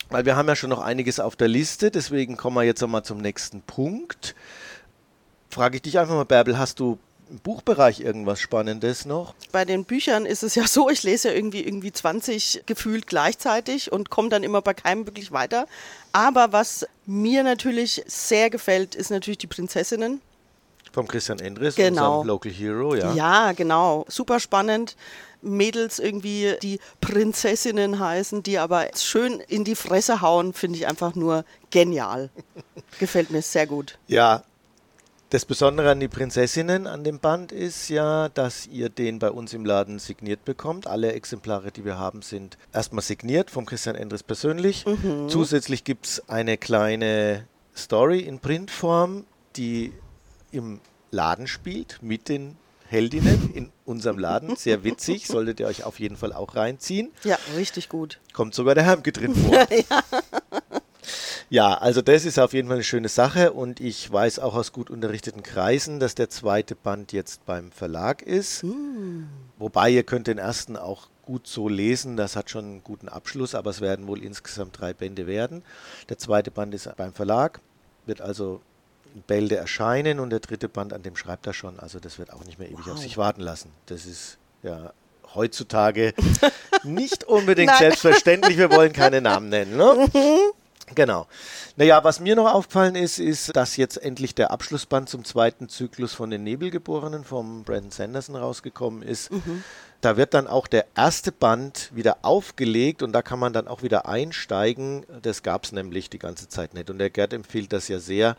weil 0.09 0.25
wir 0.25 0.35
haben 0.35 0.47
ja 0.47 0.55
schon 0.55 0.69
noch 0.69 0.79
einiges 0.79 1.19
auf 1.19 1.35
der 1.35 1.47
Liste, 1.47 1.91
deswegen 1.91 2.37
kommen 2.37 2.55
wir 2.55 2.63
jetzt 2.63 2.81
nochmal 2.81 3.03
zum 3.03 3.17
nächsten 3.17 3.61
Punkt. 3.61 4.35
Frage 5.49 5.75
ich 5.75 5.81
dich 5.81 5.99
einfach 5.99 6.15
mal, 6.15 6.23
Bärbel, 6.23 6.57
hast 6.57 6.79
du 6.79 6.97
im 7.31 7.39
Buchbereich 7.39 8.01
irgendwas 8.01 8.39
Spannendes 8.39 9.05
noch? 9.05 9.33
Bei 9.51 9.65
den 9.65 9.85
Büchern 9.85 10.25
ist 10.25 10.43
es 10.43 10.55
ja 10.55 10.67
so, 10.67 10.89
ich 10.89 11.03
lese 11.03 11.29
ja 11.29 11.33
irgendwie, 11.33 11.61
irgendwie 11.61 11.91
20 11.91 12.63
gefühlt 12.65 13.07
gleichzeitig 13.07 13.91
und 13.91 14.09
komme 14.09 14.29
dann 14.29 14.43
immer 14.43 14.61
bei 14.61 14.73
keinem 14.73 15.07
wirklich 15.07 15.31
weiter. 15.31 15.65
Aber 16.11 16.51
was 16.51 16.85
mir 17.05 17.43
natürlich 17.43 18.03
sehr 18.05 18.49
gefällt, 18.49 18.95
ist 18.95 19.09
natürlich 19.09 19.39
die 19.39 19.47
Prinzessinnen. 19.47 20.21
Vom 20.91 21.07
Christian 21.07 21.39
Endres, 21.39 21.75
genau. 21.75 22.19
unserem 22.19 22.27
Local 22.27 22.51
Hero, 22.51 22.95
ja. 22.95 23.13
Ja, 23.13 23.51
genau. 23.53 24.05
Super 24.09 24.41
spannend. 24.41 24.97
Mädels 25.41 25.99
irgendwie, 25.99 26.55
die 26.61 26.79
Prinzessinnen 26.99 27.97
heißen, 27.97 28.43
die 28.43 28.59
aber 28.59 28.89
schön 28.95 29.39
in 29.47 29.63
die 29.63 29.75
Fresse 29.75 30.21
hauen, 30.21 30.53
finde 30.53 30.77
ich 30.77 30.87
einfach 30.87 31.15
nur 31.15 31.45
genial. 31.71 32.29
Gefällt 32.99 33.31
mir 33.31 33.41
sehr 33.41 33.65
gut. 33.65 33.97
Ja, 34.07 34.43
das 35.31 35.45
Besondere 35.45 35.91
an 35.91 36.01
die 36.01 36.09
Prinzessinnen 36.09 36.87
an 36.87 37.05
dem 37.05 37.19
Band 37.19 37.53
ist 37.53 37.87
ja, 37.87 38.27
dass 38.27 38.67
ihr 38.67 38.89
den 38.89 39.17
bei 39.17 39.31
uns 39.31 39.53
im 39.53 39.63
Laden 39.63 39.97
signiert 39.97 40.43
bekommt. 40.43 40.87
Alle 40.87 41.13
Exemplare, 41.13 41.71
die 41.71 41.85
wir 41.85 41.97
haben, 41.97 42.21
sind 42.21 42.57
erstmal 42.73 43.01
signiert 43.01 43.49
vom 43.49 43.65
Christian 43.65 43.95
Endres 43.95 44.23
persönlich. 44.23 44.85
Mhm. 44.85 45.29
Zusätzlich 45.29 45.85
gibt 45.85 46.05
es 46.05 46.29
eine 46.29 46.57
kleine 46.57 47.47
Story 47.73 48.19
in 48.19 48.39
Printform, 48.39 49.25
die 49.55 49.93
im 50.51 50.81
Laden 51.11 51.47
spielt 51.47 51.99
mit 52.03 52.27
den 52.27 52.57
Heldinnen 52.87 53.51
in 53.53 53.71
unserem 53.85 54.19
Laden. 54.19 54.57
Sehr 54.57 54.83
witzig, 54.83 55.27
solltet 55.27 55.61
ihr 55.61 55.67
euch 55.67 55.85
auf 55.85 56.01
jeden 56.01 56.17
Fall 56.17 56.33
auch 56.33 56.57
reinziehen. 56.57 57.09
Ja, 57.23 57.37
richtig 57.55 57.87
gut. 57.87 58.19
Kommt 58.33 58.53
sogar 58.53 58.75
der 58.75 58.83
Hermke 58.83 59.13
drin 59.13 59.33
vor. 59.33 59.53
ja. 59.71 60.03
Ja, 61.51 61.73
also 61.73 62.01
das 62.01 62.23
ist 62.23 62.39
auf 62.39 62.53
jeden 62.53 62.69
Fall 62.69 62.77
eine 62.77 62.83
schöne 62.85 63.09
Sache 63.09 63.51
und 63.51 63.81
ich 63.81 64.09
weiß 64.09 64.39
auch 64.39 64.55
aus 64.55 64.71
gut 64.71 64.89
unterrichteten 64.89 65.43
Kreisen, 65.43 65.99
dass 65.99 66.15
der 66.15 66.29
zweite 66.29 66.75
Band 66.75 67.11
jetzt 67.11 67.45
beim 67.45 67.73
Verlag 67.73 68.21
ist. 68.21 68.63
Mm. 68.63 69.23
Wobei 69.57 69.89
ihr 69.89 70.03
könnt 70.03 70.27
den 70.27 70.37
ersten 70.37 70.77
auch 70.77 71.09
gut 71.25 71.47
so 71.47 71.67
lesen, 71.67 72.15
das 72.15 72.37
hat 72.37 72.49
schon 72.49 72.63
einen 72.63 72.83
guten 72.85 73.09
Abschluss, 73.09 73.53
aber 73.53 73.69
es 73.69 73.81
werden 73.81 74.07
wohl 74.07 74.23
insgesamt 74.23 74.79
drei 74.79 74.93
Bände 74.93 75.27
werden. 75.27 75.61
Der 76.07 76.17
zweite 76.17 76.51
Band 76.51 76.73
ist 76.73 76.89
beim 76.95 77.11
Verlag, 77.11 77.59
wird 78.05 78.21
also 78.21 78.61
in 79.13 79.21
Bälde 79.21 79.57
erscheinen 79.57 80.21
und 80.21 80.29
der 80.29 80.39
dritte 80.39 80.69
Band, 80.69 80.93
an 80.93 81.03
dem 81.03 81.17
schreibt 81.17 81.47
er 81.47 81.53
schon, 81.53 81.81
also 81.81 81.99
das 81.99 82.17
wird 82.17 82.31
auch 82.31 82.45
nicht 82.45 82.59
mehr 82.59 82.69
ewig 82.69 82.85
wow. 82.85 82.93
auf 82.93 82.99
sich 82.99 83.17
warten 83.17 83.41
lassen. 83.41 83.71
Das 83.87 84.05
ist 84.05 84.37
ja 84.63 84.93
heutzutage 85.35 86.13
nicht 86.83 87.25
unbedingt 87.25 87.75
selbstverständlich, 87.75 88.57
wir 88.57 88.71
wollen 88.71 88.93
keine 88.93 89.19
Namen 89.19 89.49
nennen. 89.49 89.75
Ne? 89.75 90.07
Genau. 90.95 91.27
Naja, 91.75 92.03
was 92.03 92.19
mir 92.19 92.35
noch 92.35 92.53
aufgefallen 92.53 92.95
ist, 92.95 93.19
ist, 93.19 93.55
dass 93.55 93.77
jetzt 93.77 93.97
endlich 93.97 94.35
der 94.35 94.51
Abschlussband 94.51 95.09
zum 95.09 95.23
zweiten 95.23 95.69
Zyklus 95.69 96.13
von 96.13 96.29
den 96.29 96.43
Nebelgeborenen 96.43 97.23
vom 97.23 97.63
Brandon 97.63 97.91
Sanderson 97.91 98.35
rausgekommen 98.35 99.01
ist. 99.01 99.31
Mhm. 99.31 99.63
Da 100.01 100.17
wird 100.17 100.33
dann 100.33 100.47
auch 100.47 100.67
der 100.67 100.85
erste 100.95 101.31
Band 101.31 101.91
wieder 101.93 102.17
aufgelegt 102.23 103.03
und 103.03 103.13
da 103.13 103.21
kann 103.21 103.37
man 103.37 103.53
dann 103.53 103.67
auch 103.67 103.83
wieder 103.83 104.07
einsteigen. 104.07 105.05
Das 105.21 105.43
gab 105.43 105.63
es 105.63 105.71
nämlich 105.71 106.09
die 106.09 106.19
ganze 106.19 106.49
Zeit 106.49 106.73
nicht. 106.73 106.89
Und 106.89 106.97
der 106.97 107.11
Gerd 107.11 107.33
empfiehlt 107.33 107.71
das 107.71 107.87
ja 107.87 107.99
sehr, 107.99 108.35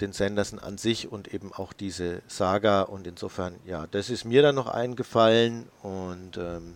den 0.00 0.12
Sanderson 0.12 0.58
an 0.58 0.78
sich 0.78 1.10
und 1.10 1.32
eben 1.32 1.52
auch 1.52 1.72
diese 1.72 2.22
Saga. 2.26 2.82
Und 2.82 3.06
insofern, 3.06 3.54
ja, 3.64 3.86
das 3.90 4.10
ist 4.10 4.24
mir 4.24 4.42
dann 4.42 4.56
noch 4.56 4.66
eingefallen 4.66 5.68
und 5.82 6.36
ähm, 6.36 6.74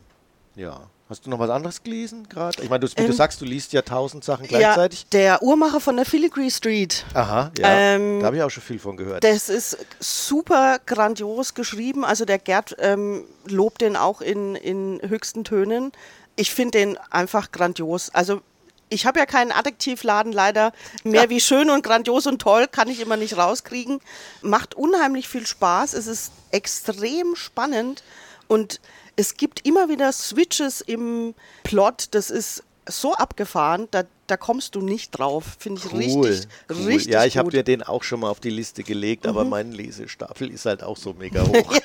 ja, 0.55 0.89
Hast 1.11 1.27
du 1.27 1.31
noch 1.31 1.41
was 1.41 1.51
anderes 1.51 1.83
gelesen 1.83 2.29
gerade? 2.29 2.63
Ich 2.63 2.71
meine, 2.71 2.79
du, 2.79 2.87
wie 2.87 3.01
ähm, 3.01 3.09
du 3.09 3.13
sagst, 3.13 3.41
du 3.41 3.45
liest 3.45 3.73
ja 3.73 3.83
tausend 3.83 4.23
Sachen 4.23 4.47
gleichzeitig. 4.47 5.01
Ja, 5.01 5.07
der 5.11 5.43
Uhrmacher 5.43 5.81
von 5.81 5.97
der 5.97 6.07
Filigree 6.07 6.49
Street. 6.51 7.05
Aha, 7.15 7.51
ja. 7.59 7.69
Ähm, 7.69 8.21
da 8.21 8.27
habe 8.27 8.37
ich 8.37 8.43
auch 8.45 8.51
schon 8.51 8.63
viel 8.63 8.79
von 8.79 8.97
gehört. 8.97 9.25
Das 9.25 9.49
ist 9.49 9.77
super 9.99 10.79
grandios 10.87 11.55
geschrieben. 11.55 12.05
Also 12.05 12.25
der 12.25 12.39
Gerd 12.39 12.77
ähm, 12.79 13.25
lobt 13.45 13.81
den 13.81 13.97
auch 13.97 14.21
in, 14.21 14.55
in 14.55 15.01
höchsten 15.05 15.43
Tönen. 15.43 15.91
Ich 16.37 16.55
finde 16.55 16.79
den 16.79 16.97
einfach 17.11 17.51
grandios. 17.51 18.11
Also 18.11 18.41
ich 18.89 19.05
habe 19.05 19.19
ja 19.19 19.27
keinen 19.27 19.51
Adjektivladen 19.51 20.33
leider. 20.33 20.73
Mehr 21.03 21.25
ja. 21.25 21.29
wie 21.29 21.41
schön 21.41 21.71
und 21.71 21.83
grandios 21.83 22.29
und 22.29 22.41
toll 22.41 22.69
kann 22.69 22.87
ich 22.87 23.01
immer 23.01 23.17
nicht 23.17 23.37
rauskriegen. 23.37 24.01
Macht 24.43 24.77
unheimlich 24.77 25.29
viel 25.29 25.45
Spaß. 25.45 25.95
Es 25.95 26.07
ist 26.07 26.31
extrem 26.53 27.35
spannend 27.35 28.05
und 28.47 28.81
es 29.21 29.37
gibt 29.37 29.67
immer 29.67 29.91
wieder 29.91 30.13
Switches 30.13 30.81
im 30.81 31.35
Plot, 31.63 32.09
das 32.13 32.31
ist 32.31 32.65
so 32.87 33.15
abgefahren, 33.15 33.87
da, 33.91 34.05
da 34.27 34.39
kommst 34.39 34.75
du 34.75 34.81
nicht 34.81 35.11
drauf. 35.11 35.45
Finde 35.59 35.83
ich 35.85 35.93
cool, 35.93 35.99
richtig, 35.99 36.49
cool. 36.71 36.87
richtig 36.87 37.13
Ja, 37.13 37.27
ich 37.27 37.37
habe 37.37 37.51
dir 37.51 37.63
den 37.63 37.83
auch 37.83 38.03
schon 38.03 38.21
mal 38.21 38.31
auf 38.31 38.41
die 38.41 38.51
Liste 38.51 38.83
gelegt, 38.83 39.25
mhm. 39.25 39.31
aber 39.31 39.45
mein 39.45 39.73
Lesestapel 39.73 40.51
ist 40.51 40.65
halt 40.65 40.83
auch 40.83 40.97
so 40.97 41.13
mega 41.13 41.47
hoch. 41.47 41.73
ja. 41.75 41.81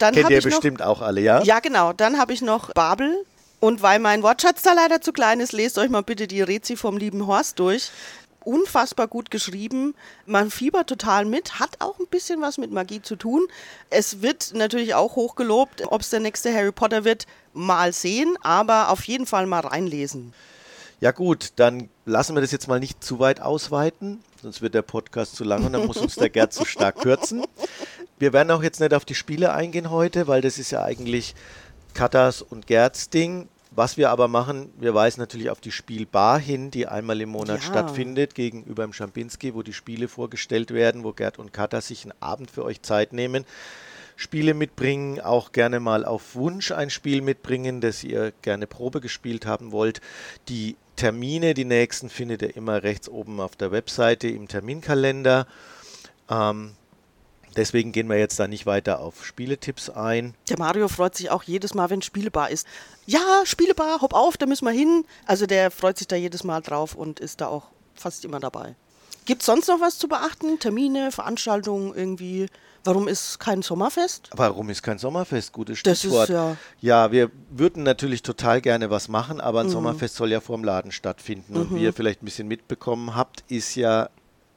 Dann 0.00 0.12
Kennt 0.12 0.28
ihr 0.30 0.38
ich 0.38 0.44
noch- 0.44 0.50
bestimmt 0.50 0.82
auch 0.82 1.00
alle, 1.00 1.20
ja? 1.20 1.42
Ja, 1.44 1.60
genau. 1.60 1.92
Dann 1.92 2.18
habe 2.18 2.32
ich 2.32 2.42
noch 2.42 2.72
Babel. 2.74 3.24
Und 3.60 3.80
weil 3.80 4.00
mein 4.00 4.22
Wortschatz 4.22 4.62
da 4.62 4.74
leider 4.74 5.00
zu 5.00 5.12
klein 5.12 5.40
ist, 5.40 5.52
lest 5.52 5.78
euch 5.78 5.88
mal 5.88 6.02
bitte 6.02 6.26
die 6.26 6.42
Rezi 6.42 6.76
vom 6.76 6.98
lieben 6.98 7.26
Horst 7.26 7.58
durch. 7.58 7.90
Unfassbar 8.46 9.08
gut 9.08 9.32
geschrieben. 9.32 9.96
Man 10.24 10.52
fiebert 10.52 10.88
total 10.88 11.24
mit, 11.24 11.58
hat 11.58 11.80
auch 11.80 11.98
ein 11.98 12.06
bisschen 12.06 12.40
was 12.40 12.58
mit 12.58 12.70
Magie 12.70 13.02
zu 13.02 13.16
tun. 13.16 13.48
Es 13.90 14.22
wird 14.22 14.52
natürlich 14.54 14.94
auch 14.94 15.16
hochgelobt, 15.16 15.82
ob 15.88 16.00
es 16.00 16.10
der 16.10 16.20
nächste 16.20 16.54
Harry 16.54 16.70
Potter 16.70 17.04
wird, 17.04 17.26
mal 17.54 17.92
sehen, 17.92 18.38
aber 18.42 18.90
auf 18.90 19.02
jeden 19.02 19.26
Fall 19.26 19.46
mal 19.46 19.60
reinlesen. 19.60 20.32
Ja 21.00 21.10
gut, 21.10 21.54
dann 21.56 21.88
lassen 22.04 22.36
wir 22.36 22.40
das 22.40 22.52
jetzt 22.52 22.68
mal 22.68 22.78
nicht 22.78 23.02
zu 23.02 23.18
weit 23.18 23.40
ausweiten, 23.40 24.22
sonst 24.40 24.62
wird 24.62 24.74
der 24.74 24.82
Podcast 24.82 25.34
zu 25.34 25.42
lang 25.42 25.66
und 25.66 25.72
dann 25.72 25.84
muss 25.84 25.96
uns 25.96 26.14
der 26.14 26.30
Gerd 26.30 26.52
zu 26.52 26.64
stark 26.64 27.00
kürzen. 27.00 27.44
Wir 28.20 28.32
werden 28.32 28.52
auch 28.52 28.62
jetzt 28.62 28.78
nicht 28.78 28.94
auf 28.94 29.04
die 29.04 29.16
Spiele 29.16 29.52
eingehen 29.52 29.90
heute, 29.90 30.28
weil 30.28 30.40
das 30.40 30.56
ist 30.58 30.70
ja 30.70 30.84
eigentlich 30.84 31.34
Katas 31.94 32.42
und 32.42 32.68
Gerds 32.68 33.10
Ding. 33.10 33.48
Was 33.76 33.98
wir 33.98 34.08
aber 34.08 34.26
machen, 34.26 34.72
wir 34.78 34.94
weisen 34.94 35.20
natürlich 35.20 35.50
auf 35.50 35.60
die 35.60 35.70
Spielbar 35.70 36.38
hin, 36.38 36.70
die 36.70 36.86
einmal 36.86 37.20
im 37.20 37.28
Monat 37.28 37.60
Ja. 37.60 37.66
stattfindet, 37.66 38.34
gegenüber 38.34 38.84
im 38.84 38.94
Schampinski, 38.94 39.54
wo 39.54 39.62
die 39.62 39.74
Spiele 39.74 40.08
vorgestellt 40.08 40.72
werden, 40.72 41.04
wo 41.04 41.12
Gerd 41.12 41.38
und 41.38 41.52
Kata 41.52 41.82
sich 41.82 42.04
einen 42.04 42.14
Abend 42.20 42.50
für 42.50 42.64
euch 42.64 42.80
Zeit 42.80 43.12
nehmen. 43.12 43.44
Spiele 44.16 44.54
mitbringen, 44.54 45.20
auch 45.20 45.52
gerne 45.52 45.78
mal 45.78 46.06
auf 46.06 46.34
Wunsch 46.36 46.72
ein 46.72 46.88
Spiel 46.88 47.20
mitbringen, 47.20 47.82
das 47.82 48.02
ihr 48.02 48.32
gerne 48.40 48.66
Probe 48.66 49.02
gespielt 49.02 49.44
haben 49.44 49.72
wollt. 49.72 50.00
Die 50.48 50.76
Termine, 50.96 51.52
die 51.52 51.66
nächsten, 51.66 52.08
findet 52.08 52.40
ihr 52.40 52.56
immer 52.56 52.82
rechts 52.82 53.10
oben 53.10 53.40
auf 53.40 53.56
der 53.56 53.72
Webseite 53.72 54.28
im 54.28 54.48
Terminkalender. 54.48 55.46
Ähm, 56.30 56.72
deswegen 57.56 57.92
gehen 57.92 58.08
wir 58.08 58.18
jetzt 58.18 58.38
da 58.38 58.46
nicht 58.48 58.66
weiter 58.66 59.00
auf 59.00 59.24
Spieletipps 59.24 59.90
ein. 59.90 60.34
Der 60.48 60.58
Mario 60.58 60.88
freut 60.88 61.14
sich 61.16 61.30
auch 61.30 61.42
jedes 61.42 61.74
Mal, 61.74 61.90
wenn 61.90 62.02
Spielebar 62.02 62.50
ist. 62.50 62.66
Ja, 63.06 63.20
Spielebar, 63.44 64.00
hopp 64.00 64.14
auf, 64.14 64.36
da 64.36 64.46
müssen 64.46 64.64
wir 64.64 64.72
hin. 64.72 65.04
Also 65.26 65.46
der 65.46 65.70
freut 65.70 65.98
sich 65.98 66.08
da 66.08 66.16
jedes 66.16 66.44
Mal 66.44 66.60
drauf 66.60 66.94
und 66.94 67.20
ist 67.20 67.40
da 67.40 67.46
auch 67.48 67.64
fast 67.94 68.24
immer 68.24 68.40
dabei. 68.40 68.74
Gibt 69.24 69.42
es 69.42 69.46
sonst 69.46 69.66
noch 69.68 69.80
was 69.80 69.98
zu 69.98 70.06
beachten? 70.08 70.58
Termine, 70.60 71.10
Veranstaltungen 71.10 71.92
irgendwie? 71.94 72.46
Warum 72.84 73.08
ist 73.08 73.40
kein 73.40 73.62
Sommerfest? 73.62 74.30
Warum 74.32 74.70
ist 74.70 74.80
kein 74.84 74.98
Sommerfest? 74.98 75.52
Gutes 75.52 75.82
Das 75.82 75.94
ist 75.94 76.00
Stichwort. 76.02 76.28
ja- 76.28 76.56
ja, 76.80 77.10
wir 77.10 77.32
würden 77.50 77.82
natürlich 77.82 78.22
total 78.22 78.60
gerne 78.60 78.90
was 78.90 79.08
machen, 79.08 79.40
aber 79.40 79.62
Mhm. 79.64 79.68
ein 79.68 79.72
Sommerfest 79.72 80.14
soll 80.14 80.30
ja 80.30 80.40
vor 80.40 80.56
dem 80.56 80.62
Laden 80.64 80.92
stattfinden. 80.92 81.56
Und 81.56 81.74
wie 81.74 81.82
ihr 81.82 81.92
vielleicht 81.92 82.22
ein 82.22 82.26
bisschen 82.26 82.46
mitbekommen 82.46 83.16
habt, 83.16 83.42
ist 83.48 83.74
ja 83.74 84.08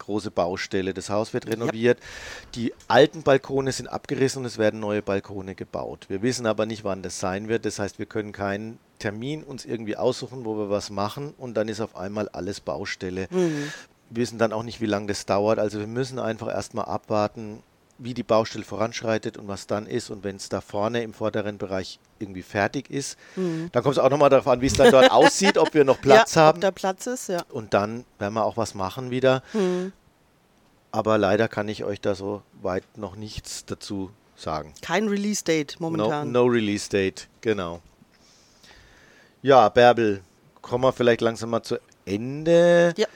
große 0.09 0.31
Baustelle. 0.31 0.93
Das 0.93 1.09
Haus 1.09 1.33
wird 1.33 1.47
renoviert. 1.47 1.99
Die 2.55 2.73
alten 2.87 3.21
Balkone 3.21 3.71
sind 3.71 3.87
abgerissen 3.87 4.39
und 4.39 4.45
es 4.45 4.57
werden 4.57 4.79
neue 4.79 5.03
Balkone 5.03 5.53
gebaut. 5.53 6.05
Wir 6.09 6.23
wissen 6.23 6.47
aber 6.47 6.65
nicht, 6.65 6.83
wann 6.83 7.03
das 7.03 7.19
sein 7.19 7.47
wird. 7.47 7.65
Das 7.65 7.77
heißt, 7.77 7.99
wir 7.99 8.07
können 8.07 8.31
keinen 8.31 8.79
Termin 8.97 9.43
uns 9.43 9.65
irgendwie 9.65 9.95
aussuchen, 9.95 10.45
wo 10.45 10.57
wir 10.57 10.69
was 10.69 10.89
machen 10.89 11.33
und 11.37 11.55
dann 11.55 11.69
ist 11.69 11.79
auf 11.79 11.95
einmal 11.95 12.27
alles 12.29 12.59
Baustelle. 12.59 13.27
Mhm. 13.29 13.71
Wir 14.09 14.23
wissen 14.23 14.39
dann 14.39 14.51
auch 14.51 14.63
nicht, 14.63 14.81
wie 14.81 14.87
lange 14.87 15.05
das 15.05 15.27
dauert. 15.27 15.59
Also 15.59 15.79
wir 15.79 15.87
müssen 15.87 16.17
einfach 16.17 16.47
erstmal 16.47 16.85
abwarten, 16.85 17.61
wie 17.99 18.13
die 18.13 18.23
Baustelle 18.23 18.63
voranschreitet 18.63 19.37
und 19.37 19.47
was 19.47 19.67
dann 19.67 19.85
ist. 19.85 20.09
Und 20.09 20.23
wenn 20.23 20.37
es 20.37 20.49
da 20.49 20.61
vorne 20.61 21.03
im 21.03 21.13
vorderen 21.13 21.57
Bereich 21.57 21.99
irgendwie 22.17 22.41
fertig 22.41 22.89
ist, 22.89 23.17
dann 23.35 23.83
kommt 23.83 23.97
es 23.97 23.99
auch 23.99 24.09
nochmal 24.09 24.29
darauf 24.29 24.47
an, 24.47 24.61
wie 24.61 24.67
es 24.67 24.73
dann 24.73 24.91
dort 24.91 25.11
aussieht, 25.11 25.57
ob 25.57 25.73
wir 25.73 25.83
noch 25.83 26.01
Platz 26.01 26.35
ja, 26.35 26.41
haben. 26.43 26.57
Ob 26.57 26.61
da 26.61 26.71
Platz 26.71 27.05
ist, 27.07 27.29
ja. 27.29 27.43
Und 27.49 27.73
dann 27.73 28.05
werden 28.17 28.33
wir 28.33 28.45
auch 28.45 28.57
was 28.57 28.73
machen 28.73 29.11
wieder. 29.11 29.43
Aber 30.91 31.17
leider 31.17 31.47
kann 31.47 31.67
ich 31.67 31.83
euch 31.83 32.01
da 32.01 32.15
so 32.15 32.41
weit 32.61 32.83
noch 32.97 33.15
nichts 33.15 33.65
dazu 33.65 34.09
sagen. 34.35 34.73
Kein 34.81 35.07
Release-Date 35.07 35.77
No, 35.79 35.89
momentan. 35.89 36.31
no 36.31 36.45
Release 36.45 36.89
Date, 36.89 37.27
genau. 37.41 37.81
Ja, 39.41 39.69
Bärbel, 39.69 40.21
kommen 40.61 40.83
wir 40.83 40.93
vielleicht 40.93 41.21
langsam 41.21 41.51
mal 41.51 41.63
zu 41.63 41.77
Ende. 42.05 42.93
Ja. 42.97 43.07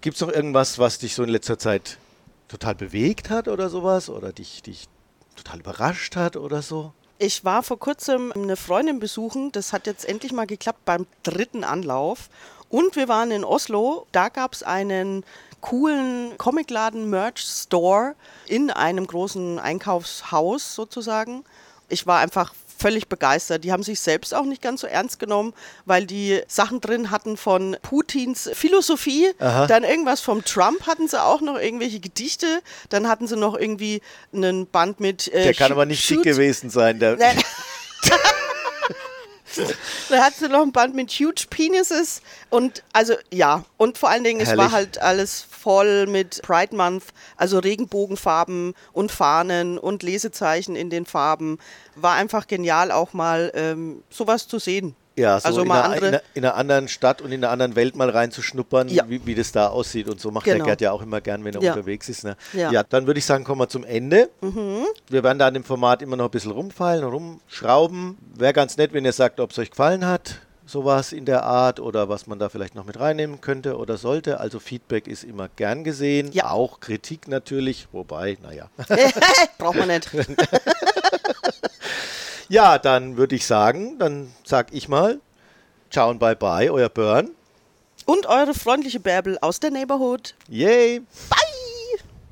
Gibt 0.00 0.16
es 0.16 0.20
noch 0.20 0.32
irgendwas, 0.32 0.78
was 0.78 0.98
dich 0.98 1.14
so 1.14 1.22
in 1.22 1.28
letzter 1.28 1.58
Zeit 1.58 1.98
total 2.48 2.74
bewegt 2.74 3.30
hat 3.30 3.48
oder 3.48 3.68
sowas? 3.68 4.10
Oder 4.10 4.32
dich, 4.32 4.62
dich 4.62 4.88
total 5.36 5.60
überrascht 5.60 6.16
hat 6.16 6.36
oder 6.36 6.62
so? 6.62 6.92
Ich 7.18 7.44
war 7.44 7.62
vor 7.62 7.78
kurzem 7.78 8.32
eine 8.32 8.56
Freundin 8.56 9.00
besuchen. 9.00 9.52
Das 9.52 9.72
hat 9.72 9.86
jetzt 9.86 10.04
endlich 10.04 10.32
mal 10.32 10.46
geklappt 10.46 10.84
beim 10.84 11.06
dritten 11.22 11.64
Anlauf. 11.64 12.30
Und 12.68 12.96
wir 12.96 13.08
waren 13.08 13.30
in 13.30 13.44
Oslo. 13.44 14.06
Da 14.12 14.28
gab 14.28 14.52
es 14.54 14.62
einen 14.62 15.24
coolen 15.60 16.36
Comicladen 16.38 17.10
Merch 17.10 17.40
Store 17.40 18.14
in 18.46 18.70
einem 18.70 19.06
großen 19.06 19.58
Einkaufshaus 19.58 20.74
sozusagen. 20.74 21.44
Ich 21.88 22.06
war 22.06 22.20
einfach 22.20 22.54
völlig 22.78 23.08
begeistert. 23.08 23.64
Die 23.64 23.72
haben 23.72 23.82
sich 23.82 24.00
selbst 24.00 24.32
auch 24.34 24.44
nicht 24.44 24.62
ganz 24.62 24.80
so 24.82 24.86
ernst 24.86 25.18
genommen, 25.18 25.52
weil 25.84 26.06
die 26.06 26.40
Sachen 26.46 26.80
drin 26.80 27.10
hatten 27.10 27.36
von 27.36 27.76
Putins 27.82 28.48
Philosophie, 28.54 29.28
Aha. 29.38 29.66
dann 29.66 29.84
irgendwas 29.84 30.20
vom 30.20 30.44
Trump 30.44 30.86
hatten 30.86 31.08
sie 31.08 31.20
auch 31.22 31.40
noch 31.40 31.58
irgendwelche 31.58 32.00
Gedichte, 32.00 32.60
dann 32.88 33.08
hatten 33.08 33.26
sie 33.26 33.36
noch 33.36 33.56
irgendwie 33.56 34.00
einen 34.32 34.66
Band 34.66 35.00
mit 35.00 35.28
äh, 35.28 35.42
Der 35.44 35.54
kann 35.54 35.72
aber 35.72 35.86
nicht 35.86 36.08
dick 36.08 36.18
Shoot- 36.18 36.24
gewesen 36.24 36.70
sein. 36.70 36.98
Der. 36.98 37.18
Da 40.08 40.24
hat 40.24 40.34
sie 40.34 40.48
noch 40.48 40.62
ein 40.62 40.72
Band 40.72 40.94
mit 40.94 41.10
Huge 41.10 41.46
Penises 41.48 42.22
und 42.50 42.82
also 42.92 43.14
ja, 43.32 43.64
und 43.76 43.98
vor 43.98 44.10
allen 44.10 44.24
Dingen, 44.24 44.40
es 44.40 44.48
war 44.48 44.56
Herrlich. 44.56 44.72
halt 44.72 44.98
alles 44.98 45.42
voll 45.42 46.06
mit 46.06 46.42
Pride 46.42 46.74
Month, 46.76 47.04
also 47.36 47.58
Regenbogenfarben 47.58 48.74
und 48.92 49.12
Fahnen 49.12 49.78
und 49.78 50.02
Lesezeichen 50.02 50.76
in 50.76 50.90
den 50.90 51.06
Farben. 51.06 51.58
War 51.94 52.14
einfach 52.14 52.46
genial 52.46 52.90
auch 52.90 53.12
mal 53.12 53.50
ähm, 53.54 54.02
sowas 54.10 54.48
zu 54.48 54.58
sehen. 54.58 54.94
Ja, 55.18 55.38
so 55.40 55.48
also 55.48 55.62
in, 55.62 55.68
mal 55.68 55.82
einer, 55.82 55.96
in, 55.96 56.04
andere. 56.04 56.22
in 56.34 56.44
einer 56.44 56.54
anderen 56.54 56.88
Stadt 56.88 57.20
und 57.20 57.32
in 57.32 57.42
einer 57.44 57.52
anderen 57.52 57.76
Welt 57.76 57.96
mal 57.96 58.08
reinzuschnuppern, 58.08 58.88
Ja. 58.88 59.04
wie, 59.08 59.20
wie 59.26 59.34
das 59.34 59.52
da 59.52 59.68
aussieht. 59.68 60.08
Und 60.08 60.20
so 60.20 60.30
macht 60.30 60.46
der 60.46 60.54
Genau. 60.54 60.66
Gerd 60.66 60.80
ja 60.80 60.92
auch 60.92 61.02
immer 61.02 61.20
gern, 61.20 61.44
wenn 61.44 61.54
er 61.54 61.60
Ja. 61.62 61.72
unterwegs 61.74 62.08
ist. 62.08 62.24
Ne? 62.24 62.36
Ja. 62.52 62.70
Mhm. 62.70 62.86
dann 62.88 63.06
würde 63.06 63.18
ich 63.18 63.24
sagen, 63.26 63.44
kommen 63.44 63.60
wir 63.60 63.68
zum 63.68 63.84
Ende. 63.84 64.30
Wir 64.40 65.22
werden 65.24 65.38
da 65.38 65.48
an 65.48 65.54
dem 65.54 65.64
Format 65.64 66.00
immer 66.02 66.16
noch 66.16 66.26
ein 66.26 66.30
bisschen 66.30 66.52
rumfeilen, 66.52 67.04
rumschrauben. 67.04 68.16
Wäre 68.36 68.52
ganz 68.52 68.76
nett, 68.76 68.92
wenn 68.92 69.04
ihr 69.04 69.12
sagt, 69.12 69.40
ob 69.40 69.50
es 69.50 69.58
euch 69.58 69.70
gefallen 69.70 70.06
hat, 70.06 70.36
sowas 70.66 71.12
in 71.12 71.24
der 71.24 71.44
Art 71.44 71.80
oder 71.80 72.08
was 72.08 72.26
man 72.26 72.38
da 72.38 72.48
vielleicht 72.50 72.74
noch 72.74 72.84
mit 72.84 73.00
reinnehmen 73.00 73.40
könnte 73.40 73.76
oder 73.78 73.96
sollte. 73.96 74.38
Also 74.38 74.58
Feedback 74.60 75.08
ist 75.08 75.24
immer 75.24 75.48
gern 75.56 75.82
gesehen, 75.82 76.30
Ja. 76.32 76.50
auch 76.50 76.80
Kritik 76.80 77.26
natürlich, 77.26 77.88
wobei, 77.92 78.36
naja. 78.42 78.68
Braucht 79.58 79.76
man 79.78 79.88
nicht. 79.88 80.10
Ja, 82.48 82.78
dann 82.78 83.16
würde 83.16 83.36
ich 83.36 83.46
sagen, 83.46 83.98
dann 83.98 84.32
sag 84.44 84.72
ich 84.72 84.88
mal, 84.88 85.20
ciao 85.90 86.08
und 86.08 86.18
bye 86.18 86.36
bye, 86.36 86.72
euer 86.72 86.88
Burn. 86.88 87.30
Und 88.06 88.26
eure 88.26 88.54
freundliche 88.54 89.00
Bärbel 89.00 89.38
aus 89.42 89.60
der 89.60 89.70
Neighborhood. 89.70 90.34
Yay! 90.48 91.00
Bye. 91.28 91.47